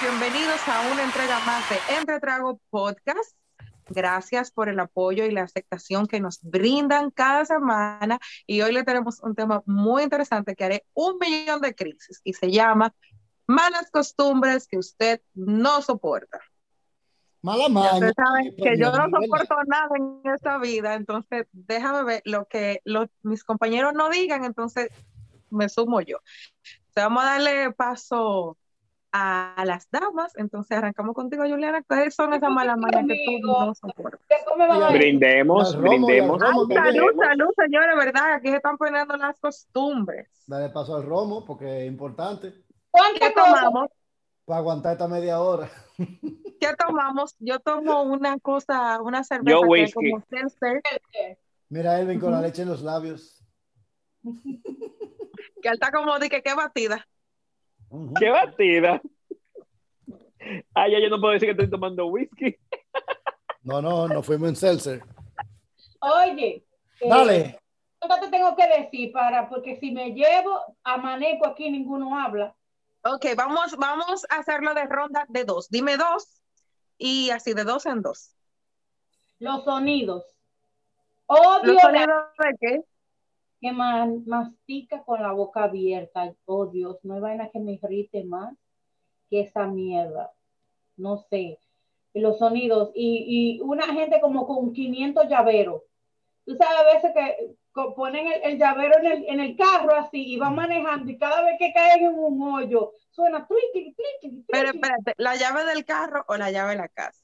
[0.00, 3.36] bienvenidos a una entrega más de Entre Trago Podcast.
[3.88, 8.18] Gracias por el apoyo y la aceptación que nos brindan cada semana.
[8.46, 12.34] Y hoy le tenemos un tema muy interesante que haré un millón de crisis y
[12.34, 12.94] se llama
[13.46, 16.40] Malas costumbres que usted no soporta.
[17.42, 17.66] Mala.
[17.66, 22.80] Ustedes saben que yo no soporto nada en esta vida, entonces déjame ver lo que
[22.84, 24.88] los, mis compañeros no digan, entonces
[25.48, 26.18] me sumo yo.
[26.88, 28.58] Entonces, vamos a darle paso
[29.18, 31.82] a las damas, entonces arrancamos contigo, Juliana.
[31.82, 34.20] ¿Cuáles son esas malas mañas que tú no soportas?
[34.92, 36.42] Brindemos, brindemos.
[36.42, 38.34] Ay, salud, salud, señores, ¿verdad?
[38.34, 40.28] Aquí se están poniendo las costumbres.
[40.46, 42.52] Dale paso al romo porque es importante
[43.18, 43.88] ¿Qué tomamos?
[44.44, 45.68] para aguantar esta media hora.
[46.60, 47.34] ¿Qué tomamos?
[47.38, 50.82] Yo tomo una cosa, una cerveza Yo que es como seltzer,
[51.68, 53.42] Mira, Elvin con la leche en los labios.
[54.22, 57.06] que está como de que qué batida.
[58.18, 59.00] ¡Qué batida!
[60.74, 62.56] Ay, ya yo no puedo decir que estoy tomando whisky.
[63.62, 65.02] No, no, no fuimos en Seltzer.
[66.00, 66.64] Oye,
[67.00, 67.60] eh, Dale.
[67.98, 69.48] ¿cuántas te tengo que decir para?
[69.48, 72.54] Porque si me llevo a maneco aquí, ninguno habla.
[73.02, 75.68] Ok, vamos, vamos a hacerlo de ronda de dos.
[75.68, 76.42] Dime dos
[76.98, 78.34] y así de dos en dos.
[79.38, 80.24] Los sonidos.
[81.26, 82.80] Odio ¿Los la sonidos de qué?
[83.66, 86.34] Que ma- mastica con la boca abierta.
[86.46, 88.54] Oh Dios, no hay vaina que me irrite más
[89.30, 90.32] que esa mierda.
[90.96, 91.58] No sé.
[92.14, 92.90] Y los sonidos.
[92.94, 95.82] Y, y una gente como con 500 llaveros.
[96.46, 97.56] Tú sabes, a veces que
[97.96, 101.42] ponen el, el llavero en el, en el carro así y van manejando y cada
[101.42, 103.46] vez que caen en un hoyo suena
[104.50, 107.20] Pero espérate, ¿la llave del carro o la llave de la casa?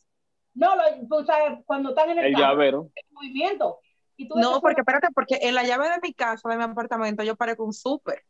[0.54, 2.90] No, lo, tú sabes, cuando están en el, El carro, llavero.
[2.94, 3.80] el movimiento.
[4.22, 6.62] Y tú No, que porque espérate, porque en la llave de mi casa, de mi
[6.62, 8.22] apartamento, yo parezco un súper.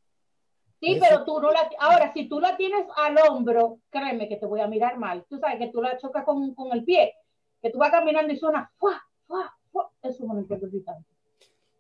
[0.81, 1.71] Sí, Eso- pero tú no la...
[1.79, 5.25] Ahora, si tú la tienes al hombro, créeme que te voy a mirar mal.
[5.29, 7.15] Tú sabes que tú la chocas con, con el pie,
[7.61, 8.71] que tú vas caminando y suena...
[8.79, 9.91] ¡fua, fua, fua!
[10.03, 11.05] Eso me tanto.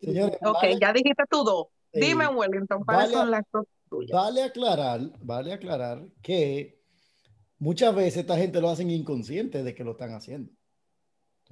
[0.00, 1.66] Señores, Ok, vale, ya dijiste tú dos.
[1.92, 3.14] Dime, Wellington, ¿cuáles Vale.
[3.14, 4.12] son las dos tuyas?
[4.12, 6.80] vale aclarar, vale aclarar que
[7.58, 10.50] muchas veces esta gente lo hacen inconsciente de que lo están haciendo.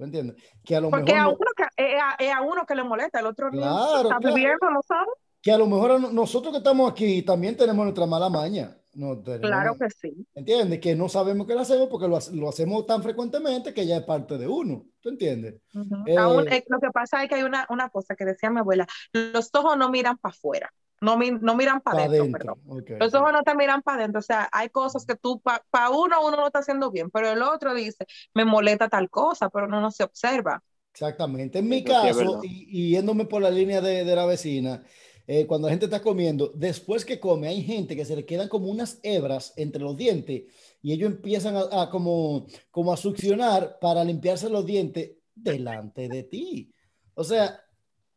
[0.01, 0.35] ¿Tú entiendes?
[0.65, 2.73] Que a lo Porque a mejor uno, no- que, es a, es a uno que
[2.73, 4.35] le molesta, el otro no Claro, está claro.
[4.35, 5.11] viviendo, no sabe.
[5.43, 8.75] que a lo mejor nosotros que estamos aquí también tenemos nuestra mala maña.
[8.95, 10.25] No, tenemos- Claro que sí.
[10.33, 10.79] ¿Entiendes?
[10.79, 13.97] Que no sabemos que lo hacemos porque lo, hace- lo hacemos tan frecuentemente que ya
[13.97, 14.85] es parte de uno.
[15.01, 15.61] ¿Tú entiendes?
[16.07, 18.59] Eh, Aún, eh, lo que pasa es que hay una, una cosa que decía mi
[18.59, 22.55] abuela, los ojos no miran para afuera, no, mi- no miran para adentro, adentro.
[22.55, 22.59] perdón.
[22.67, 22.91] ok.
[22.99, 26.25] Los ojos no te miran para adentro, o sea, hay cosas que tú, para uno,
[26.25, 29.81] uno lo está haciendo bien, pero el otro dice, me molesta tal cosa, pero no,
[29.81, 30.63] no se observa.
[30.93, 31.59] Exactamente.
[31.59, 34.83] En mi sí caso, y, y yéndome por la línea de, de la vecina,
[35.27, 38.49] eh, cuando la gente está comiendo, después que come, hay gente que se le quedan
[38.49, 40.43] como unas hebras entre los dientes
[40.81, 46.23] y ellos empiezan a, a como, como a succionar para limpiarse los dientes delante de
[46.23, 46.73] ti.
[47.13, 47.63] O sea,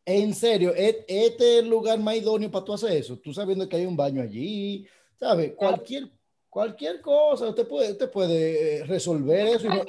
[0.06, 3.19] en serio, e- este es el lugar más idóneo para tú hacer eso.
[3.19, 4.87] Tú sabiendo que hay un baño allí,
[5.19, 5.53] ¿sabes?
[5.56, 6.09] Cualquier,
[6.48, 9.66] cualquier cosa, usted puede, usted puede eh, resolver eso.
[9.66, 9.84] y no-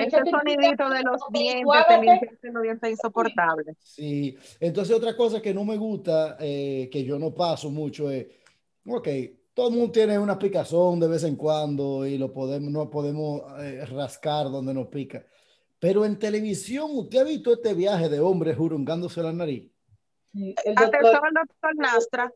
[0.00, 3.74] Ese sonidito de los dientes, los dientes es insoportable.
[3.80, 8.26] Sí, entonces otra cosa que no me gusta, eh, que yo no paso mucho es,
[8.86, 9.08] ok,
[9.54, 13.42] todo el mundo tiene una picazón de vez en cuando y lo podemos, no podemos
[13.60, 15.26] eh, rascar donde nos pica.
[15.82, 19.68] Pero en televisión, ¿usted ha visto este viaje de hombres jurungándose la nariz?
[20.32, 22.32] Sí, el doctor- Atención al doctor Nastra,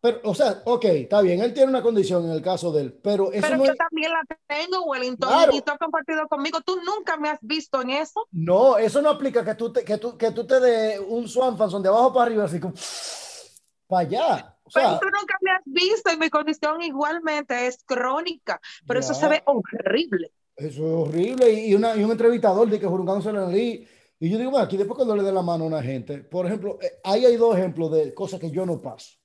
[0.00, 2.92] Pero, o sea, ok, está bien, él tiene una condición en el caso de él,
[3.02, 5.52] pero eso pero no yo es, también la tengo, Wellington, Claro.
[5.54, 8.26] y tú has compartido conmigo, tú nunca me has visto en eso.
[8.32, 11.82] no, eso no aplica que tú te, que tú, que tú te de un Swanfanson
[11.82, 12.72] de abajo para arriba, así como,
[13.86, 14.56] para allá.
[14.64, 18.98] O Pero sea, tú nunca me has visto y mi condición igualmente es crónica, pero
[19.00, 19.18] eso Ya.
[19.20, 20.32] se ve horrible.
[20.56, 21.52] Eso es horrible.
[21.52, 23.88] Y, una, y un entrevistador de que jurungándose la nariz.
[24.20, 26.46] Y yo digo, bueno, aquí después cuando le dé la mano a una gente, por
[26.46, 29.18] ejemplo, eh, ahí hay dos ejemplos de cosas que yo no paso.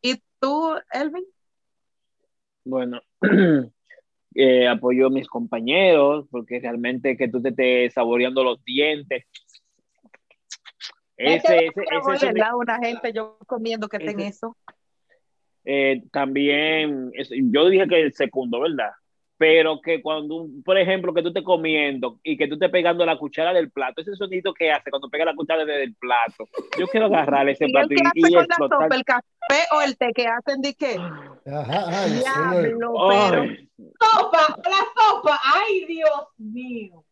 [0.00, 1.24] ¿Y tú, Elvin?
[2.64, 3.00] Bueno,
[4.34, 9.24] eh, apoyo a mis compañeros porque realmente que tú te estés saboreando los dientes.
[11.16, 11.84] Ese, ese,
[12.14, 12.56] ese ¿verdad?
[12.56, 14.56] Una gente yo comiendo que tenga Ese- eso.
[15.64, 18.90] eh, también, es- yo dije que el segundo, ¿verdad?
[19.36, 23.18] Pero que cuando, por ejemplo, que tú estés comiendo y que tú estés pegando la
[23.18, 26.48] cuchara del plato, ese sonido que hace cuando pega la cuchara desde el plato,
[26.78, 28.78] yo quiero agarrar ese Y el plato que y, hace y con la explotar.
[28.82, 29.24] sopa, el café
[29.72, 30.96] o el té que hacen de qué?
[31.46, 33.68] Ajá, Diablo, pero Ay,
[34.00, 37.04] sopa, la sopa, ay Dios mío.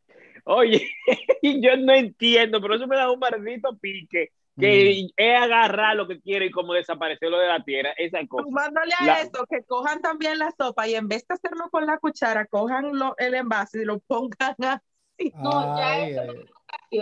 [0.44, 0.88] oye,
[1.42, 4.30] yo no entiendo, pero eso me da un maldito pique.
[4.58, 8.44] Que es agarrar lo que quiere y como desaparecerlo de la tierra, esa cosa.
[8.44, 11.86] Sumándole a La- esto, que cojan también la sopa y en vez de hacerlo con
[11.86, 14.54] la cuchara, cojan lo- el envase y lo pongan
[15.18, 15.32] así.
[15.42, 17.00] No, ya Ay, eso- ay,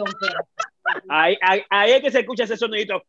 [1.09, 3.03] Ahí, ahí, ahí es que se escucha ese sonidito.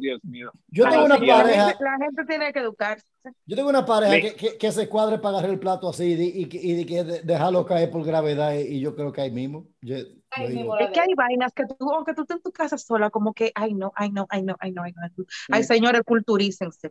[0.00, 0.50] Dios mío.
[0.68, 3.06] Yo tengo una pareja, la gente tiene que educarse.
[3.46, 6.42] yo tengo una pareja que, que, que se cuadre para agarrar el plato así y,
[6.42, 9.66] y, que- y dejarlo caer por gravedad y yo creo que ahí mismo.
[9.82, 9.96] Yo-.
[9.96, 13.52] Es que hay vainas que tú, aunque tú estés en tu casa sola, como que,
[13.54, 15.24] ay no, ay no, ay no, ay no, ay no.
[15.50, 16.90] Ay, señores, culturícense.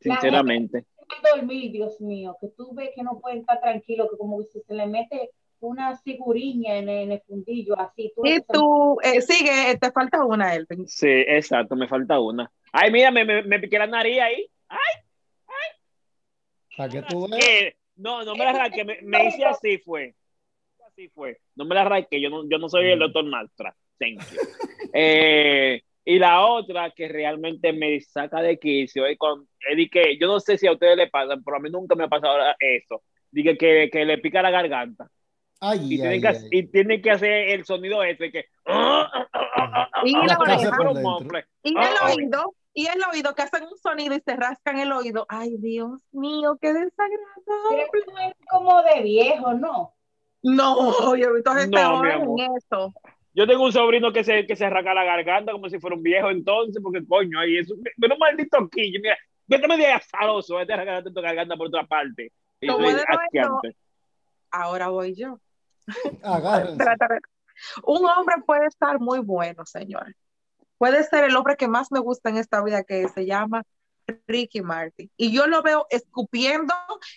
[0.00, 0.86] Sinceramente.
[1.34, 4.86] dormir, Dios mío, que tú ves que no pueden estar tranquilos, que como se le
[4.86, 5.30] mete
[5.60, 8.12] una figuriña en, el- en el fundillo, así.
[8.16, 10.86] Tú Y ves que tú, eh, sigue, te falta una, Elvin.
[10.86, 12.50] Sí, exacto, me falta una.
[12.72, 14.46] Ay, mira, me, me, me piqué la nariz ahí.
[16.76, 17.44] para que tú veas.
[17.44, 17.76] ¿Qué?
[17.96, 20.14] No, no me la arranqué, me, me hice así fue.
[20.86, 21.38] Así fue.
[21.54, 23.74] No me la arranqué, yo no, yo no soy el doctor Maltra.
[23.98, 24.38] Thank you.
[24.94, 30.26] Eh, y la otra que realmente me saca de quicio es con Eddie que yo
[30.26, 33.02] no sé si a ustedes le pasan, pero a mí nunca me ha pasado eso.
[33.30, 35.08] Dije que, que le pica la garganta
[35.60, 36.48] Ay, y tienen, ay, que, ay.
[36.50, 38.46] y tienen que hacer el sonido ese que
[41.62, 42.14] Y Ah, el ah.
[42.14, 45.26] oído, y el oído, que hacen un sonido y se rascan el oído.
[45.28, 47.82] Ay, Dios mío, qué Pero desagradable.
[47.92, 49.94] eso es como de viejo, ¿no?
[50.42, 52.94] No, yo he visto gente No, en eso.
[53.34, 56.02] Yo tengo un sobrino que se, que se arranca la garganta como si fuera un
[56.02, 58.98] viejo entonces, porque coño, ahí es un, pero un maldito quillo.
[59.02, 59.16] Mira,
[59.46, 62.32] vete me digas azaroso, vete a arrancarte tu garganta por otra parte.
[62.60, 62.68] Y.
[64.52, 65.38] Ahora voy yo.
[66.22, 66.84] Agárrense.
[67.84, 70.14] Un hombre puede estar muy bueno, señor.
[70.78, 73.62] Puede ser el hombre que más me gusta en esta vida, que se llama
[74.26, 75.10] Ricky Martin.
[75.16, 76.72] Y yo lo veo escupiendo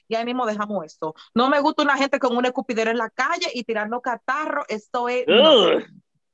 [0.07, 1.15] y ahí mismo dejamos esto.
[1.33, 4.63] No me gusta una gente con una escupidera en la calle y tirando catarro.
[4.67, 5.23] Esto es...
[5.27, 5.77] no.
[5.77, 5.83] Ugh.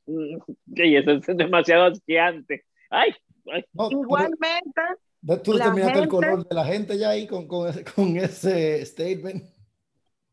[0.08, 0.38] Mm,
[0.76, 2.66] Sí, eso es demasiado asqueante.
[2.90, 3.14] Ay,
[3.54, 3.64] ay.
[3.74, 4.82] No, tú- Igualmente,
[5.44, 8.18] tú la determinaste el gente- color de la gente ya ahí con, con, ese, con
[8.18, 9.44] ese statement.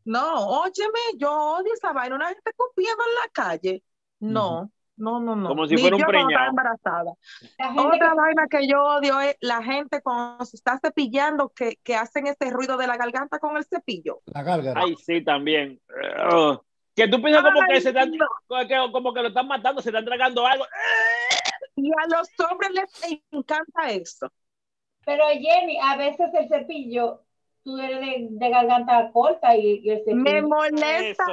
[0.07, 2.15] No, óyeme, yo odio esa vaina.
[2.15, 3.83] Una gente escupiendo en la calle.
[4.19, 5.49] No, no, no, no.
[5.49, 6.49] Como si Ni fuera un yo cuando estaba preñado.
[6.49, 7.85] embarazada.
[7.85, 11.95] Otra que- vaina que yo odio es la gente cuando se está cepillando que, que
[11.95, 14.21] hacen ese ruido de la garganta con el cepillo.
[14.25, 14.81] La gárgara.
[14.83, 15.79] Ay, sí, también.
[16.33, 16.61] Ugh.
[16.95, 18.25] Que tú piensas como que se están, no.
[18.47, 20.65] como que, como que lo están matando, se están tragando algo.
[21.75, 24.31] Y a los hombres les encanta eso.
[25.05, 27.21] Pero Jenny, a veces el cepillo,
[27.67, 30.15] tú eres de, de garganta corta y, y el cepillo.
[30.23, 31.25] Me molesta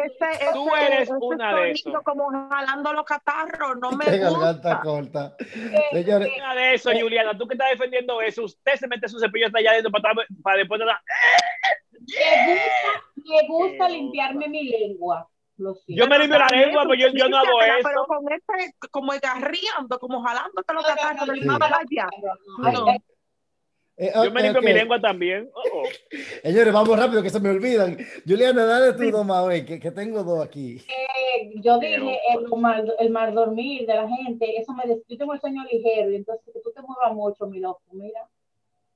[0.00, 2.02] ese, ese, Tú ese- eres ese una de sonido esos.
[2.04, 4.80] como jalando los catarros, no me de garganta gusta.
[4.80, 5.36] corta.
[5.38, 7.00] que- Señores, que- Nada de eso, Eh.
[7.02, 7.36] Juliana.
[7.36, 10.56] Tú que estás defendiendo eso, usted se mete su cepillo hasta allá adentro para, para
[10.56, 11.02] después de la...
[12.00, 15.28] me gusta, me gusta limpiarme mi lengua.
[15.86, 17.88] Yo me limpio la lengua, pero yo, yo no hago límpiatela, eso.
[17.88, 21.46] Pero con este, como agarriando, como jalándote los No, no, catarros no, del sí.
[21.46, 22.08] más allá.
[23.96, 24.04] No.
[24.06, 24.66] eh, Yo me limpio ok.
[24.66, 25.50] mi lengua también.
[25.54, 25.82] Oh, oh.
[26.42, 27.96] Señores, vamos rápido que se me olvidan.
[28.26, 30.78] Juliana, dale tu dos más, que, que tengo dos aquí.
[30.88, 35.16] eh, yo dije el mal, el mal dormir de la gente, eso me des- yo
[35.16, 38.28] tengo el sueño ligero y entonces que tú te muevas mucho, mi loco, mira.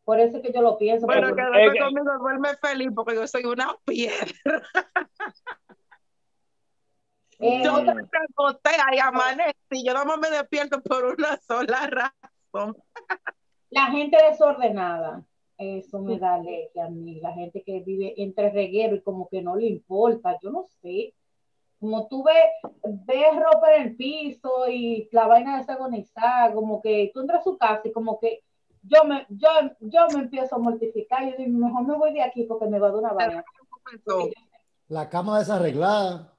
[0.05, 1.07] Por eso es que yo lo pienso.
[1.07, 4.63] Bueno, pero- quédate Es que- conmigo, duerme feliz porque yo soy una piedra.
[7.41, 9.85] eh, Yo me acosté y amanecí.
[9.87, 12.77] Yo más me despierto por una sola razón.
[13.71, 15.25] La gente desordenada,
[15.59, 19.43] eso me da alergia a mí, la gente que vive entre reguero y como que
[19.43, 21.15] no le importa, yo no sé.
[21.81, 27.21] Como tú ves, ves ropa en el piso y la vaina desorganizada, como que tú
[27.21, 28.43] entras a su casa y como que
[28.83, 29.49] yo me, yo,
[29.81, 32.89] yo me empiezo a mortificar y digo, mejor me voy de aquí porque me va
[32.89, 33.45] a dar una vaina.
[34.89, 36.35] La cama desarreglada.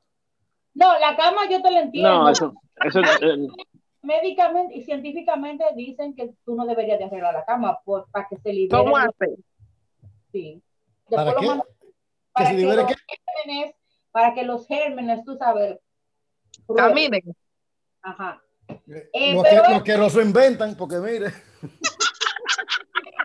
[0.73, 2.09] No, la cama yo te la entiendo.
[2.09, 3.47] No, eso, eso eh,
[4.09, 8.37] Médicamente y científicamente dicen que tú no deberías de arreglar la cama por, para que
[8.37, 8.69] se libere.
[8.83, 9.35] ¿Cómo los- hace?
[10.31, 10.63] Sí.
[11.09, 11.45] ¿Para qué?
[11.47, 11.61] ¿Que
[12.33, 12.95] para se que libere los qué?
[13.45, 13.75] gérmenes,
[14.11, 15.77] para que los gérmenes, tú sabes,
[16.65, 16.87] prueben.
[16.89, 17.35] Caminen.
[18.01, 18.41] Ajá.
[18.87, 21.27] Eh, Eh, los, pero que, es- los que no se inventan, porque mire.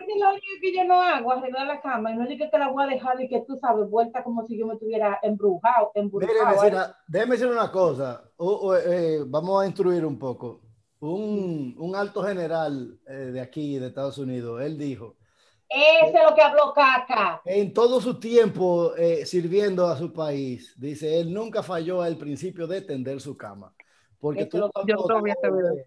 [0.07, 2.59] Es lo único que yo no hago, arreglar la cama, y no es que te
[2.59, 5.91] la voy a dejar y que tú sabes, vuelta como si yo me tuviera embrujado,
[5.95, 6.61] Mire, embrujado.
[6.61, 8.23] vecina, déjeme decir una cosa.
[8.37, 10.61] O- o, eh, vamos a instruir un poco.
[11.05, 15.15] Un, un alto general eh, de aquí, de Estados Unidos, él dijo,
[15.69, 17.41] Ese es lo que habló Caca.
[17.45, 22.65] en todo su tiempo eh, sirviendo a su país, dice, él nunca falló al principio
[22.65, 23.71] de tender su cama.
[24.19, 25.85] Porque tú lo- Yo vi ese video.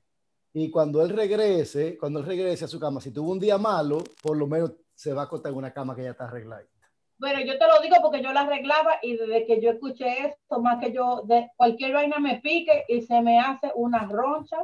[0.53, 3.99] y cuando él regrese, cuando él regrese a su cama, si tuvo un día malo,
[4.23, 6.63] por lo menos se va a acostar en una cama que ya está arreglada.
[7.19, 10.61] Bueno, yo te lo digo porque yo la arreglaba y desde que yo escuché esto,
[10.61, 14.59] más que yo, de cualquier vaina me pique y se me hace una roncha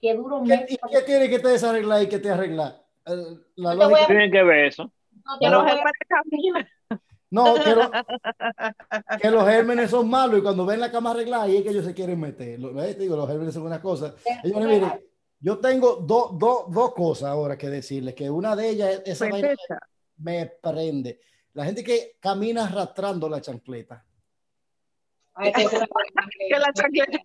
[0.00, 0.70] que dura un ¿Qué, mes.
[0.72, 2.82] ¿Y qué tiene que te desarreglar y que te arreglar?
[3.06, 3.16] Eh,
[3.56, 4.84] La voy lógica- Tienen que ver eso.
[5.24, 6.66] No Que lo los gérmenes.
[7.30, 7.90] No, que, lo-
[9.22, 11.84] que los gérmenes son malos y cuando ven la cama arreglada ahí es que ellos
[11.84, 12.58] se quieren meter.
[12.58, 12.96] Lo- ¿ves?
[12.96, 14.14] Te digo, los gérmenes son una cosa.
[14.42, 15.04] Señores, miren,
[15.40, 19.28] yo tengo do- do- dos cosas ahora que decirles, que una de ellas, es- esa
[19.28, 19.78] vaina Perfecta.
[20.18, 21.20] me prende.
[21.52, 24.04] La gente que camina arrastrando la chancleta.
[26.48, 27.18] Que- la chancleta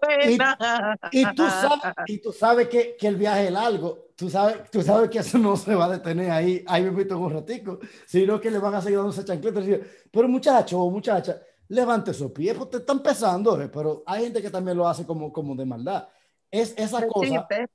[0.02, 0.98] buena.
[1.10, 4.08] Y tú sabes, y tú sabes que, que el viaje es largo.
[4.16, 7.12] Tú sabes, tú sabes que eso no se va a detener ahí, ahí me en
[7.14, 9.60] un ratico, sino que le van a seguir dando esa chancleta.
[9.60, 14.02] y decir, Pero muchacho o muchacha, levante esos pies, porque te están pesando, eh, pero
[14.06, 16.08] hay gente que también lo hace como, como de maldad.
[16.50, 17.66] Es esa cosa, Decirte,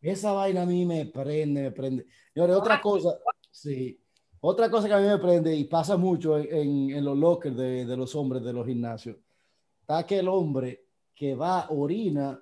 [0.00, 2.06] esa vaina a mí me prende, me prende.
[2.32, 3.18] Señores, otra cosa,
[3.50, 4.00] sí,
[4.40, 7.56] otra cosa que a mí me prende y pasa mucho en, en- en los lockers
[7.56, 9.16] de, de los hombres de los gimnasios,
[9.80, 12.40] está aquel hombre que va, orina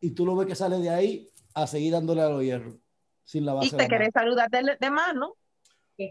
[0.00, 2.74] y tú lo ves que sale de ahí a seguir dándole a los hierros
[3.24, 5.34] sin la Y base te de querés saludar de, de mano.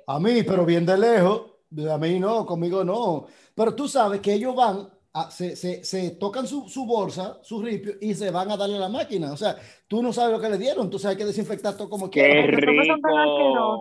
[0.07, 1.41] a mí, pero bien de lejos.
[1.89, 3.25] A mí no, conmigo no.
[3.55, 7.61] Pero tú sabes que ellos van, a- se, se, se tocan su, su bolsa, su
[7.61, 9.31] ripio, y se van a darle a la máquina.
[9.33, 12.09] O sea, tú no sabes lo que le dieron, entonces hay que desinfectar todo como
[12.09, 12.59] Qué quieras.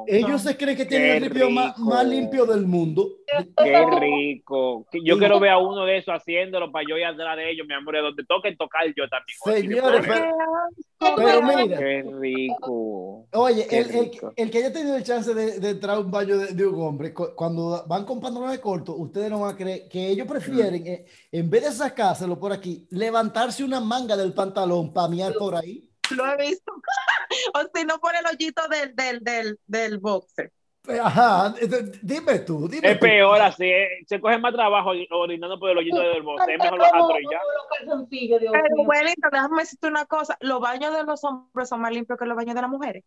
[0.06, 3.08] Ellos se creen que tienen Qué el ripio más, limpio del mundo.
[3.56, 4.86] Qué rico.
[5.04, 7.74] Yo quiero ver a uno de esos haciéndolo para yo ir atrás de ellos, mi
[7.74, 9.36] amor, de donde toquen tocar yo también.
[9.62, 10.06] Señores,
[10.98, 13.26] Qué pero, mira, Qué rico.
[13.32, 14.32] oye, Qué el, el, rico.
[14.34, 16.80] el que haya tenido el chance de, de entrar a un baño de, de un
[16.82, 20.86] hombre, cu- cuando van con pantalones cortos, ustedes no van a creer que ellos prefieren,
[20.86, 25.54] eh, en vez de sacárselo por aquí, levantarse una manga del pantalón para miar por
[25.54, 25.90] ahí.
[26.10, 26.72] Lo he visto.
[27.54, 30.52] o si no, por el hoyito del, del, del, del boxer.
[31.02, 33.06] Ajá, d- dime tú, dime Es tú.
[33.06, 36.52] peor así, eh, se coge más trabajo orinando por el hoyito del bote.
[36.54, 37.40] Es mejor bajarlo y ya.
[38.52, 40.36] Pero, abuelita, déjame decirte una cosa.
[40.40, 43.04] Los baños de los hombres son más limpios que los baños de las mujeres.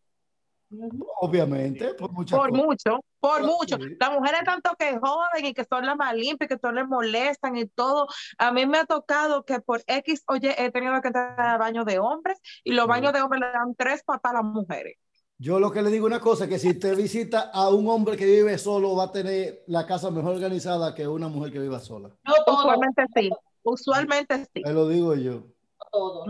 [1.21, 2.65] Obviamente, por muchas Por cosas.
[2.65, 3.47] mucho, por Sí.
[3.47, 3.77] mucho.
[3.99, 7.57] Las mujeres tanto que joden y que son las más limpias, que todos les molestan
[7.57, 8.07] y todo.
[8.37, 11.83] A mí me ha tocado que por X, oye, he tenido que entrar al baño
[11.85, 12.89] de hombres y los Sí.
[12.89, 14.97] baños de hombres le dan tres patas a las mujeres.
[15.41, 18.25] Yo lo que le digo una cosa, que si usted visita a un hombre que
[18.25, 22.09] vive solo, va a tener la casa mejor organizada que una mujer que viva sola.
[22.25, 23.29] No Usualmente sí,
[23.63, 24.61] usualmente sí.
[24.63, 25.43] Te lo digo yo.
[25.91, 26.25] Todo.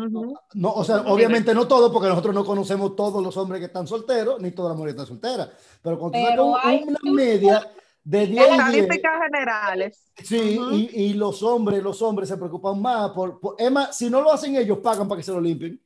[0.54, 3.88] No, o sea, obviamente no todo, porque nosotros no conocemos todos los hombres que están
[3.88, 5.50] solteros, ni todas las mujeres que están solteras.
[5.82, 7.68] Pero cuando tú hay- una media
[8.04, 10.12] de 10 y 10, Estadísticas generales.
[10.24, 14.22] sí, y, y los hombres, los hombres se preocupan más por, por- más, si no
[14.22, 15.80] lo hacen ellos, pagan para que se lo limpien.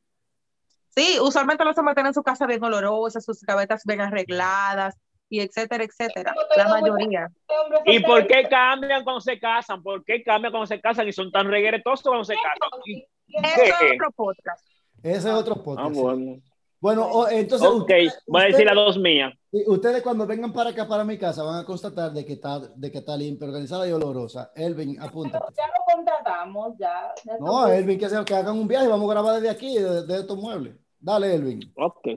[0.95, 4.95] Sí, usualmente los hombres tienen su casa bien olorosa, sus gavetas bien arregladas
[5.27, 6.35] y etcétera, etcétera.
[6.55, 7.31] La mayoría.
[7.85, 9.81] ¿Y por qué cambian cuando se casan?
[9.81, 12.79] ¿Por qué cambian cuando se casan y son tan regueretosos cuando se casan?
[13.33, 13.87] Eso ¿Qué?
[13.87, 14.67] es otro podcast.
[15.01, 15.95] Ese es otro Ah, podcast.
[16.79, 17.27] bueno.
[17.31, 19.33] Entonces, Ok, ustedes- voy a decir las dos mías.
[19.67, 22.91] Ustedes cuando vengan para acá, para mi casa, van a constatar de que está, de
[22.91, 24.51] que está limpia, organizada y olorosa.
[24.55, 25.39] Elvin, apunta.
[25.55, 27.13] Ya lo contratamos, ya.
[27.23, 30.05] ya No, Elvin, que, se- que hagan un viaje, vamos a grabar desde aquí, de,
[30.05, 30.75] de estos muebles.
[30.99, 31.71] Dale, Elvin.
[31.75, 32.07] Ok.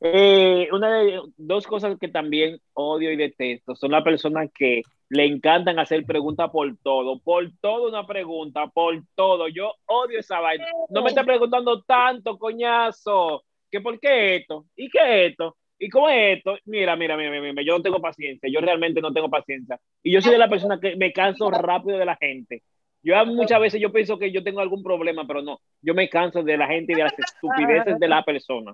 [0.00, 5.24] Eh, una de dos cosas que también odio y detesto son las personas que le
[5.24, 9.48] encantan hacer preguntas por todo, por todo una pregunta, por todo.
[9.48, 10.66] Yo odio esa vaina.
[10.88, 13.44] No me estés preguntando tanto, coñazo.
[13.70, 14.66] ¿Que por qué esto?
[14.76, 15.56] ¿Y qué esto?
[15.78, 16.56] ¿Y cómo es esto?
[16.64, 19.78] Mira, mira, mira, mira, mira, yo no tengo paciencia, yo realmente no tengo paciencia.
[20.02, 22.62] Y yo soy de la persona que me canso rápido de la gente.
[23.02, 26.42] Yo muchas veces yo pienso que yo tengo algún problema, pero no, yo me canso
[26.42, 28.72] de la gente y de las estupideces de la persona.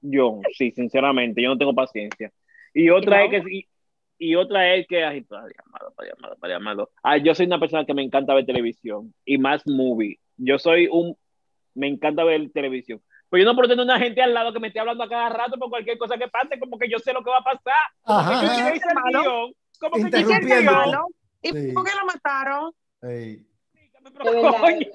[0.00, 2.32] Yo, sí, sinceramente, yo no tengo paciencia.
[2.72, 3.66] Y otra es que
[4.18, 6.90] y, otra es que ay, para llamado, para llamado, para llamado.
[7.02, 10.18] Ah, yo soy una persona que me encanta ver televisión y más movie.
[10.36, 11.16] Yo soy un
[11.74, 13.00] me encanta ver televisión.
[13.28, 15.28] Pues yo no puedo tener una gente al lado que me esté hablando a cada
[15.28, 17.74] rato por cualquier cosa que pase, como que yo sé lo que va a pasar.
[18.02, 18.74] Como Ajá, que yo ajá.
[18.76, 19.22] hice el Malo.
[19.22, 20.72] guion, como que yo ¿Y quién hice el te Interrumpiendo.
[20.72, 20.90] guion.
[20.90, 21.06] ganó?
[21.42, 21.72] ¿Y Sí.
[21.72, 22.72] por qué lo mataron?
[23.00, 24.86] Pero, coño,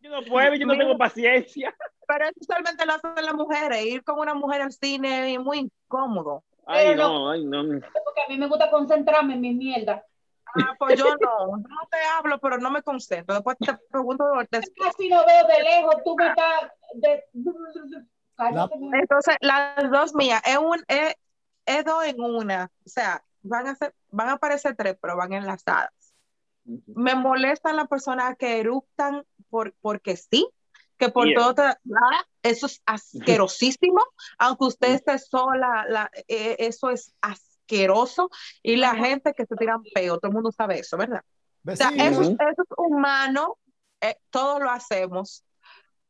[0.00, 1.74] yo no puedo, yo no tengo paciencia.
[2.06, 3.86] Pero eso usualmente lo hacen las mujeres.
[3.86, 6.44] Ir con una mujer al cine es muy incómodo.
[6.66, 7.62] Ay, Pero no, ay, no.
[7.62, 10.04] Porque a mí me gusta concentrarme en mi mierda.
[10.54, 11.56] Ah, pues yo no.
[11.56, 13.34] No te hablo, pero no me concentro.
[13.34, 14.24] Después te pregunto.
[14.50, 16.70] Casi no veo de lejos, tú me estás...
[16.94, 17.24] De...
[18.94, 21.14] Entonces, las dos mías, es, un, es,
[21.66, 22.70] es dos en una.
[22.84, 25.90] O sea, van a, ser, van a aparecer tres, pero van enlazadas.
[26.64, 30.48] Me molestan las personas que eructan por, porque sí,
[31.06, 31.52] que por Yeah.
[31.54, 31.64] todo,
[32.42, 34.00] eso es asquerosísimo,
[34.38, 38.30] aunque usted esté sola, la- eh, eso es asqueroso
[38.62, 41.22] y la gente que se tiran peo, todo el mundo sabe eso, ¿verdad?
[41.66, 43.58] O sea, eso, es- eso es humano,
[44.00, 45.44] eh, todos lo hacemos,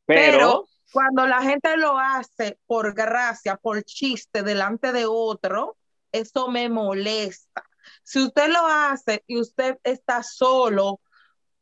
[0.05, 5.77] Pero, pero cuando la gente lo hace por gracia, por chiste delante de otro,
[6.11, 7.63] eso me molesta.
[8.03, 11.01] Si usted lo hace y usted está solo,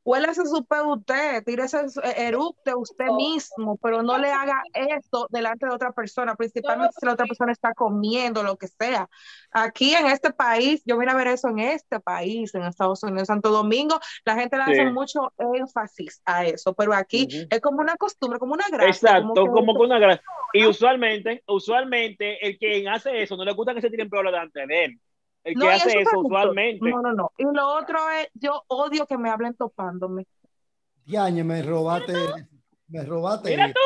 [0.03, 1.79] huélase su pedo usted, tírese,
[2.17, 7.13] eructe usted mismo, pero no le haga eso delante de otra persona, principalmente si la
[7.13, 9.09] otra persona está comiendo, lo que sea.
[9.53, 13.29] Aquí en este país, yo vine a ver eso en este país, en Estados Unidos,
[13.29, 17.97] Santo Domingo, la gente le hace mucho énfasis a eso, pero aquí es como una
[17.97, 18.89] costumbre, como una gracia.
[18.91, 20.25] exacto, como que- como una gracia.
[20.53, 24.85] Y usualmente, usualmente, el que hace eso no le gusta que se tiren delante de
[24.85, 25.01] él.
[25.45, 26.91] El que No, hace eso usualmente.
[26.91, 27.33] No, no, no.
[27.39, 30.27] Y lo otro es, yo odio que me hablen topándome.
[31.05, 32.13] Diañe, me robaste,
[32.89, 33.51] me robaste.
[33.51, 33.81] Mira tú.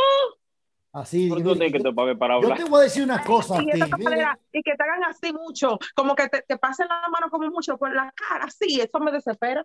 [0.93, 1.29] Así.
[1.29, 2.59] ¿Por qué yo- tú que toparme para yo hablar?
[2.59, 3.71] te voy a decir una cosa a Y, ti.
[3.81, 4.11] esa mira.
[4.11, 7.49] manera, y que te hagan así mucho, como que te, te pasen la mano como
[7.51, 9.65] mucho por la cara, así, eso me desespera.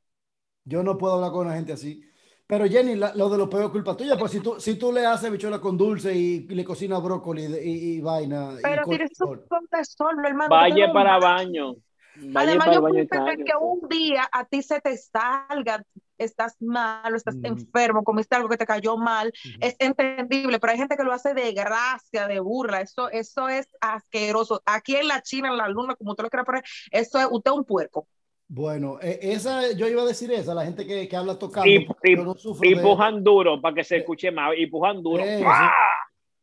[0.65, 2.03] Yo no puedo hablar con una gente así.
[2.49, 4.91] Pero Jenny, la- lo de los peos es culpa tuya, pues si tú, si tú
[4.91, 8.55] le haces bichuela con dulce y, y le cocinas brócoli y, y- y vaina.
[8.57, 9.47] y Pero tienes su colesterol.
[9.47, 10.49] contestarlo, hermano.
[10.67, 11.75] No para baño.
[12.15, 15.83] Vaya Además, para yo baño puedo que un día a ti se te salga,
[16.17, 17.45] estás malo, estás Mm.
[17.45, 19.57] enfermo, comiste algo que te cayó mal, Ujú.
[19.61, 23.67] es entendible, pero hay gente que lo hace de gracia, de burla, eso, eso es
[23.79, 24.63] asqueroso.
[24.65, 27.51] Aquí en la China, en la luna, como usted lo quiera poner, eso es, usted
[27.51, 28.07] es un puerco.
[28.51, 31.69] Bueno, eh, esa, yo iba a decir esa, la gente que, que habla tocando.
[31.69, 34.53] Y, y- yo no y de- pujan duro para que se escuche más.
[34.57, 35.23] Y pujan duro.
[35.23, 35.45] Eso.
[35.47, 35.71] ¡Ah!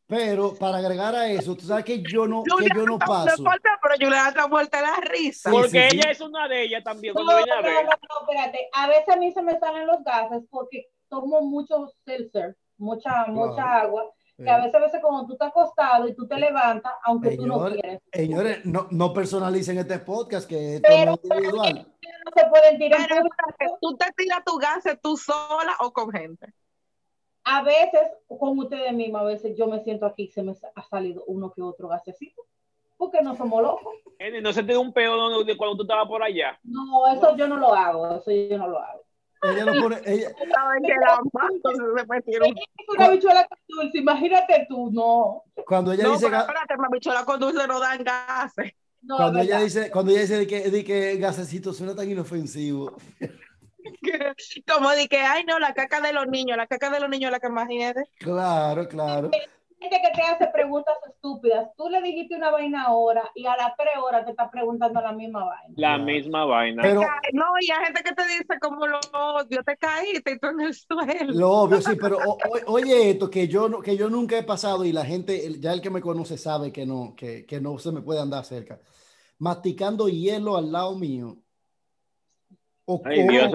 [0.09, 3.43] Pero para agregar a eso, tú sabes que yo no, que Juliana yo no paso.
[3.43, 5.51] fuerte, pero Juliana está muerta de la risa.
[5.51, 5.97] Porque sí, sí.
[5.97, 7.13] ella es una de ellas también.
[7.13, 7.85] No, no, a no, ver.
[7.85, 8.69] no, espérate.
[8.71, 13.81] A veces a mí se me salen los gases porque tomo mucho seltzer, mucha, mucha
[13.81, 14.05] agua.
[14.37, 17.35] Que a Eh, veces, a veces cuando tú estás acostado y tú te levantas, aunque
[17.35, 17.99] tú no quieres.
[18.13, 21.87] Señores, no, no personalicen este podcast, que esto Pero- es individual.
[22.25, 22.99] No se pueden tirar
[23.57, 26.53] Pero, ¿Tú te tiras tu gas tú sola o con gente?
[27.45, 30.83] A veces, con ustedes mismos, a veces yo me siento aquí y se me ha
[30.83, 32.43] salido uno que otro gasecito.
[32.97, 33.93] Porque no somos locos.
[34.41, 36.59] No se te dio un de cuando tú estabas por allá.
[36.63, 38.17] No, eso yo no lo hago.
[38.17, 39.03] Eso yo no lo hago.
[39.43, 42.21] Ella lo pone, ella, Saben que la mato, se me
[42.97, 45.43] Una bichuela con dulce, imagínate tú, no.
[45.65, 48.73] cuando ella No, dice, pero espérate, mi bichola con dulce no dan gases.
[49.01, 52.97] No, cuando ella dice, cuando ella dice de que, de que gasecito suena tan inofensivo.
[54.67, 57.29] Como de que, ay, no, la caca de los niños, la caca de los niños
[57.29, 58.09] es la que más hiede.
[58.19, 59.31] Claro, claro.
[59.79, 61.69] Gente que te hace preguntas estúpidas.
[61.77, 65.11] Tú le dijiste una vaina ahora y a las tres horas te está preguntando la
[65.11, 65.73] misma vaina.
[65.77, 66.81] La misma vaina.
[66.81, 67.01] Pero
[67.33, 70.61] No, y hay gente que te dice como lo odio, te caíste y tú en
[70.61, 71.33] el suelo.
[71.33, 74.43] lo obvio, sí, pero o- o- oye esto que yo, no- que yo nunca he
[74.43, 77.77] pasado y la gente, ya el que me conoce sabe que no, que, que no
[77.77, 78.79] se me puede andar cerca.
[79.39, 81.37] Masticando hielo al lado mío.
[82.89, 83.51] O, Ay, Dios,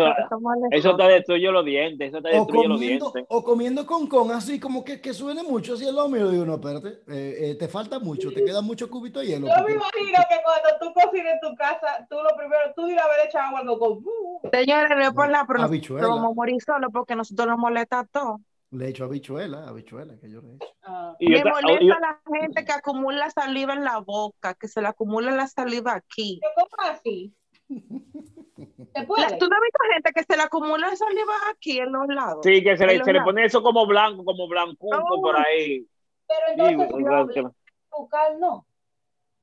[0.72, 2.08] eso, te destruye los dientes.
[2.10, 3.24] Eso te o destruye los comiendo, dientes.
[3.30, 6.28] o comiendo con con así como que, que suene mucho así lado mío.
[6.28, 9.46] Digo, no, espérate, eh, eh, te falta mucho, te queda mucho cubito de hielo.
[9.46, 12.84] Yo me porque- imagino que cuando tú cocines en tu casa, tú lo primero, tú
[12.84, 13.92] dirás haber echado algo con...
[14.04, 18.04] uh, Señores, no es por nada, pero a morir solo porque nosotros nos molesta a
[18.04, 18.38] todos.
[18.70, 20.66] Le echo habichuela, habichuela que yo le echo.
[20.82, 21.14] ah.
[21.18, 24.82] Y yo Me molesta yo- la gente que acumula saliva en la boca, que se
[24.82, 26.38] le acumula la saliva aquí.
[26.42, 27.32] ¿Qué cómo así?
[28.56, 28.66] ¿Se
[29.00, 29.38] La- puede?
[29.38, 32.40] ¿Tú no has visto gente que se le acumula saliva aquí en los lados?
[32.44, 35.20] Sí, que se le, se le pone eso como blanco, como blancuco No.
[35.22, 35.86] por ahí.
[36.26, 36.40] Pero
[36.76, 37.48] entonces, o sea, que-
[37.90, 38.66] bucal no.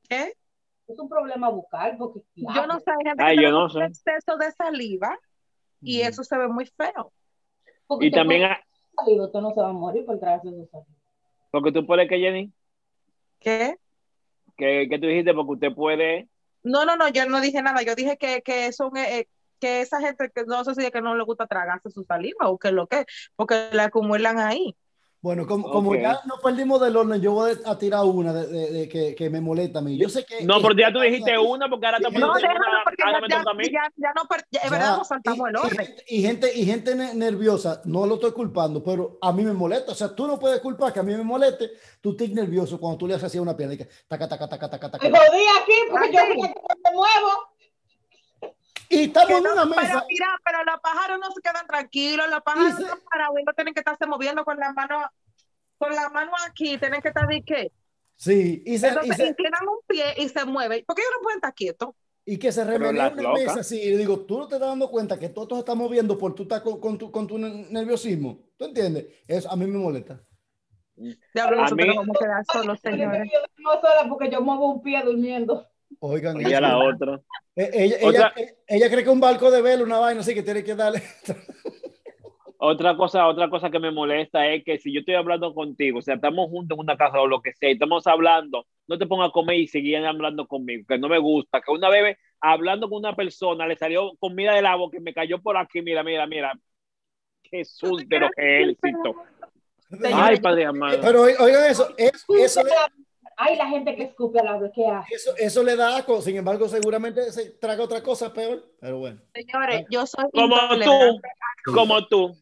[0.08, 0.34] ¿Qué?
[0.88, 2.22] Es un problema bucal porque...
[2.36, 3.80] Yo no sé, hay gente Ay, que yo no sé.
[3.86, 5.18] exceso de saliva
[5.82, 6.08] y Mm.
[6.08, 7.12] eso se ve muy feo.
[7.88, 10.66] Porque Y también, puede a- salir, usted no se va a morir por traerse su
[10.72, 10.90] saliva.
[11.52, 12.52] porque tú puedes que Jenny,
[13.40, 13.76] ¿Qué?
[14.58, 16.28] que, que tú dijiste, porque usted puede.
[16.64, 17.82] No, no, no, yo no dije nada.
[17.84, 19.28] Yo dije que, que son eh,
[19.60, 22.50] que esa gente que no sé si es que no le gusta tragarse su saliva
[22.50, 24.76] o que lo que, porque la acumulan ahí.
[25.22, 25.98] Bueno, como, como Ok.
[26.00, 29.30] ya nos perdimos del orden, yo voy a tirar una de, de- de que, que
[29.30, 29.98] me molesta a mí.
[29.98, 30.46] Yo sé que.
[30.46, 32.28] No, que- porque ya tú dijiste una, porque ahora te No, una,
[32.86, 35.50] porque ahora ya, me ya, ya, ya no, ya, es ya, verdad, nos saltamos y,
[35.50, 35.86] el y orden.
[35.86, 39.52] gente, y gente y gente ne- nerviosa, no lo estoy culpando, pero a mí me
[39.52, 39.92] molesta.
[39.92, 41.70] O sea, tú no puedes culpar que a mí me moleste.
[42.00, 44.48] Tú estás nervioso cuando tú le haces así a una pierna y que taca, taca,
[44.48, 45.10] taca, taca, taca.
[45.10, 46.34] Me jodí aquí porque yo Así.
[46.34, 47.49] fui a que me muevo.
[48.90, 50.06] Y estamos en no, una pero mesa.
[50.10, 53.54] mira, pero los pájaros no se quedan tranquilos, los pájaros Dice- no parados y no
[53.54, 55.10] tienen que estarse moviendo con la mano,
[55.78, 57.72] con la mano aquí, tienen que estar de qué.
[58.16, 60.84] Sí, y, se, y, Entonces se- inclinan un pie y se mueven.
[60.86, 61.90] ¿Por qué ellos no pueden estar quietos?
[62.26, 63.44] y que se Pero remenea las una locas.
[63.44, 63.82] mesa así.
[63.82, 66.36] Y digo, tú no te estás dando cuenta que todo esto se está moviendo por
[66.36, 68.40] tú estás con, con tu, con tu nerviosismo.
[68.56, 69.08] ¿Tú entiendes?
[69.28, 70.22] Eso a mí me molesta.
[70.96, 73.30] Diablo, A nosotros mí- vamos a quedar solos, señores.
[73.34, 75.69] Yo duermo sola porque yo muevo un pie durmiendo.
[76.00, 77.20] Oigan, Y a la otra.
[77.56, 80.44] Eh, Ella, Otra- ella, ella cree que un barco de vela, una vaina así que
[80.44, 81.02] tiene que darle.
[82.62, 86.02] Otra cosa, otra cosa que me molesta es que si yo estoy hablando contigo, o
[86.02, 89.08] sea, estamos juntos en una casa o lo que sea, y estamos hablando, no te
[89.08, 92.90] pongas a comer y seguir hablando conmigo, que no me gusta, que una vez hablando
[92.90, 96.04] con una persona le salió comida de la boca y me cayó por aquí, mira,
[96.04, 96.52] mira, mira.
[97.44, 99.16] Qué susto de lo que cito.
[100.14, 101.00] Ay, padre amado.
[101.02, 102.72] Pero oi- oigan eso, es- eso, le-
[103.42, 105.16] Ay, la gente que escupe a la que hace.
[105.16, 109.22] eso, eso le da asco, sin embargo, seguramente se traga otra cosa peor, pero bueno.
[109.34, 111.30] Señores, yo soy Como tú, intolerante,
[111.74, 112.36] como tú,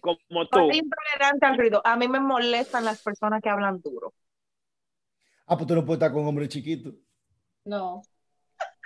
[0.00, 0.58] como tú.
[0.58, 1.82] soy intolerante al ruido.
[1.84, 4.14] A mí me molestan las personas que hablan duro.
[5.46, 6.94] Ah, pues tú no puedes estar con hombres chiquitos.
[7.64, 8.02] No.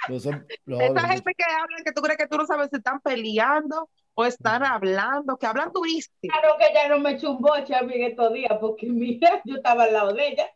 [0.08, 2.76] Los hom- los Esa gente que habla que tú crees que tú no sabes si
[2.76, 6.32] están peleando o están hablando, que hablan durísimo.
[6.32, 9.40] Claro que ella no me echó un boche a mí en estos días, porque mira,
[9.44, 10.46] yo estaba al lado de ella.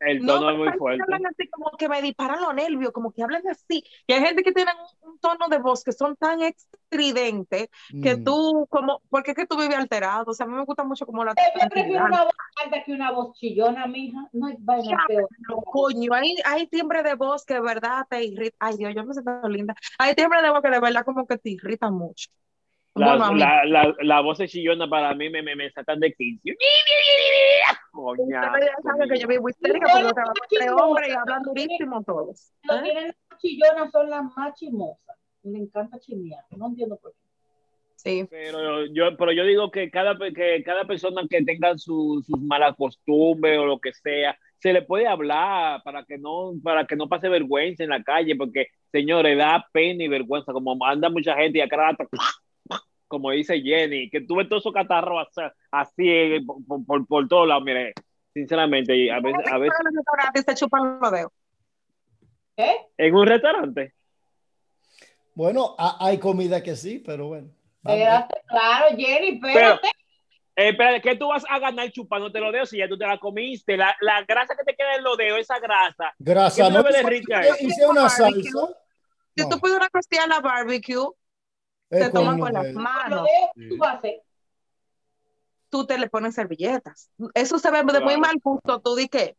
[0.00, 1.02] El No, tono es muy fuerte.
[1.02, 3.84] hablan así como que me disparan los nervios, como que hablan así.
[4.06, 4.70] Y hay gente que tiene
[5.02, 7.68] un, un tono de voz que son tan estridentes
[8.02, 8.24] que Mm.
[8.24, 10.24] tú, como, porque es que tú vives alterado.
[10.28, 12.32] O sea, a mí me gusta mucho como la Yo prefiero una voz
[12.64, 14.28] alta que una voz chillona, mija.
[14.32, 15.28] No hay vaina peor.
[15.38, 18.56] pero, coño, hay, hay timbre de voz que de verdad te irrita.
[18.58, 19.74] Ay, Dios, yo me siento linda.
[19.98, 22.30] Hay timbre de voz que de verdad como que te irrita mucho.
[22.94, 26.12] La, Bueno, la, la, la voz de chillona para mí me, me, me sacan de
[26.12, 26.56] 15.
[28.08, 32.02] Ustedes Coñazo, ya saben que yo vivo histérica porque trabajo entre hombres y hablan durísimo
[32.04, 32.52] todos.
[32.64, 32.80] ¿eh?
[32.82, 35.16] tienen chillonas son las más chismosas.
[35.42, 36.44] Me encanta chismear.
[36.50, 37.18] No entiendo por qué.
[37.96, 38.26] Sí.
[38.30, 42.74] Pero yo, pero yo digo que cada, que cada persona que tenga su- sus malas
[42.76, 47.08] costumbres o lo que sea, se le puede hablar para que no, para que no
[47.08, 51.58] pase vergüenza en la calle, porque señores, da pena y vergüenza, como anda mucha gente
[51.58, 52.04] y a cada rato,
[53.10, 55.40] como dice Jenny, que tuve todos esos catarros así,
[55.72, 57.92] así eh, por, por, por todos lados, mire,
[58.32, 61.32] sinceramente, y a veces, a veces, En el restaurante y se chupan los dedos.
[62.56, 62.76] ¿Eh?
[62.98, 63.94] en un restaurante,
[65.34, 67.48] Bueno, ha- hay comida que sí, pero bueno.
[67.84, 69.88] Espérate, claro, Jenny, pero, espérate.
[70.56, 73.18] eh, espera, ¿qué tú vas a ganar chupándote los dedos si ya tú te la
[73.18, 73.76] comiste?
[73.76, 77.08] La, la grasa que te queda en los dedos, esa grasa, Grasa, ¿Qué ¿no?
[77.08, 77.42] rica?
[77.60, 78.68] Hice una salsa.
[79.34, 81.06] Si No, tú pides una costilla a la barbecue,
[81.90, 83.26] es te toman con las Lo manos,
[83.56, 84.20] veo, tú haces.
[85.68, 87.10] tú te le pones servilletas.
[87.34, 88.80] Eso se ve de muy mal gusto.
[88.80, 89.36] Tú di que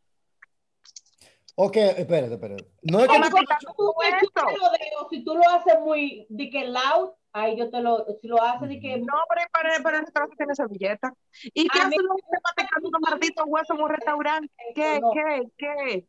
[1.54, 2.64] Ok, espérate, espérate.
[2.82, 7.58] No es que Toma, tú- dedos, si tú lo haces muy, de que loud, ahí
[7.58, 10.54] yo te lo, si lo haces de que no, pero para, para el restaurante tiene
[10.54, 11.12] servilleta.
[11.52, 14.54] ¿Y qué A mí- hacen los que masticando unos malditos huesos en un restaurante?
[14.74, 15.10] ¿Qué, No.
[15.12, 16.06] qué, qué?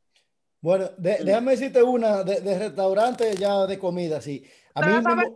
[0.61, 4.49] Bueno, de- déjame decirte una de, de restaurante ya de comida, sí.
[4.75, 5.33] A mí me,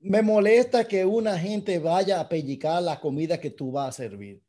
[0.00, 4.42] me molesta que una gente vaya a pellicar la comida que tú vas a servir.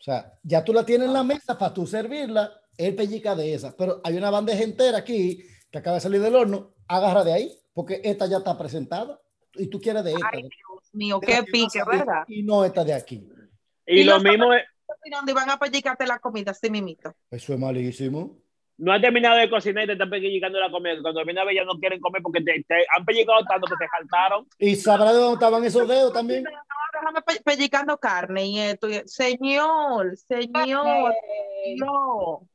[0.00, 3.54] O sea, ya tú la tienes en la mesa para tú servirla, él pellica de
[3.54, 3.76] esa.
[3.76, 7.58] Pero hay una bandeja entera aquí que acaba de salir del horno, agarra de ahí,
[7.72, 9.20] porque esta ya está presentada
[9.54, 10.30] y tú quieres de esta.
[10.32, 10.42] Ay.
[10.42, 12.24] Dios mío, qué pique, ¿verdad?
[12.28, 13.28] Y no esta de aquí.
[13.86, 14.62] y, Y lo mismo es,
[15.10, 17.14] donde van a pellicarte la comida, así mimito.
[17.30, 18.38] Eso es malísimo.
[18.76, 21.00] No han terminado de cocinar y te están pellicando la comida.
[21.00, 23.76] Cuando viene a ver ya no quieren comer porque te, te han pellicado tanto que
[23.76, 24.46] te saltaron.
[24.58, 26.44] Y sabrá de dónde estaban esos dedos también.
[26.44, 26.50] No,
[26.92, 28.88] déjame carne y esto.
[29.06, 31.14] Señor, señor,
[31.76, 32.48] no.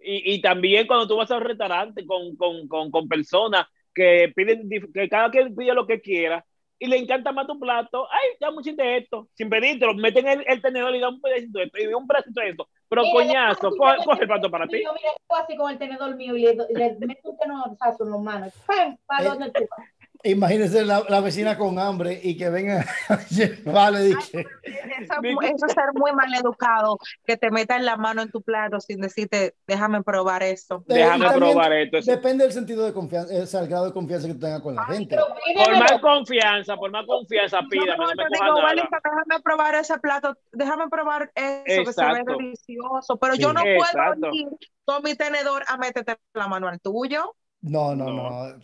[0.00, 4.30] Y, y también cuando tú vas a un restaurante con, con, con, con personas que
[4.34, 6.44] piden, que cada quien pide lo que quiera
[6.78, 10.44] y le encanta más tu plato, ay, ya mucho de esto, sin pedírtelo, meten el,
[10.46, 13.12] el tenedor y dan un pedacito de esto y un pedacito de esto, pero Mira,
[13.14, 14.82] coñazo, le- coge, coge el plato para ti.
[14.84, 15.10] Yo mira,
[15.42, 18.52] así con el tenedor mío y le, le meto un tenorazo en las manos.
[18.66, 18.96] ¡Pam!
[19.06, 19.88] ¿Para Eh, dónde tú vas?
[20.24, 22.84] Imagínense la, la vecina con hambre y que venga
[23.66, 24.46] vale, dije.
[24.62, 28.80] Eso, eso es ser muy mal educado, que te metan la mano en tu plato
[28.80, 30.82] sin decirte, déjame probar esto.
[30.86, 31.98] Déjame Y también probar esto.
[32.10, 34.74] Depende del sentido de confianza, o sea, el grado de confianza que tú tengas con
[34.74, 35.16] la gente.
[35.16, 38.66] Por más confianza, por más confianza, pídame, no te coja digo.
[38.66, 42.36] Wellington, déjame probar ese plato, déjame probar eso que se ve Exacto.
[42.38, 43.42] delicioso, pero Sí.
[43.42, 44.20] yo no Exacto.
[44.20, 44.48] puedo ir
[44.86, 47.34] con mi tenedor a meterte la mano al tuyo.
[47.64, 48.46] No, no, No.
[48.48, 48.60] no.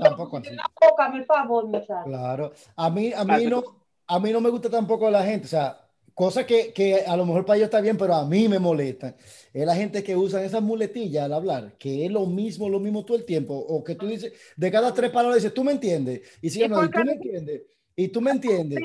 [0.00, 0.48] tampoco así.
[0.48, 1.68] el favor.
[2.04, 2.52] Claro.
[2.76, 3.62] A mí, a mí no,
[4.06, 5.80] a mí no me gusta tampoco la gente, o sea,
[6.14, 9.16] cosas que, que a lo mejor para ellos está bien, pero a mí me molestan.
[9.52, 13.04] Es la gente que usa esas muletillas al hablar, que es lo mismo, lo mismo
[13.04, 16.20] todo el tiempo, o que tú dices, de cada tres palabras dices, tú me entiendes,
[16.40, 17.62] y si ¿Y no, tú me entiendes,
[17.96, 18.78] y tú me entiendes.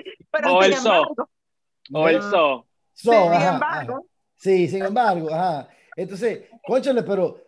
[0.50, 1.04] O el so.
[1.94, 2.66] O el so.
[2.94, 4.02] So, sin ajá, embargo, ajá.
[4.36, 5.70] Sí, sin embargo, ajá.
[5.96, 7.47] Entonces, cónchale, pero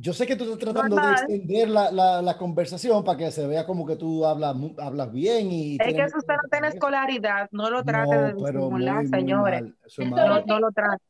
[0.00, 3.46] yo sé que tú estás tratando de extender la, la, la conversación para que se
[3.48, 7.68] vea como que tú hablas, hablas bien y es que usted no tiene escolaridad, no
[7.68, 9.62] lo trate No, de disimular, señores.
[9.84, 11.02] Eso es No, no lo trate.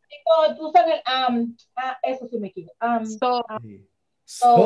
[1.05, 2.73] Am, ah, eso sí me quito.
[2.81, 3.87] Am, So, Sí.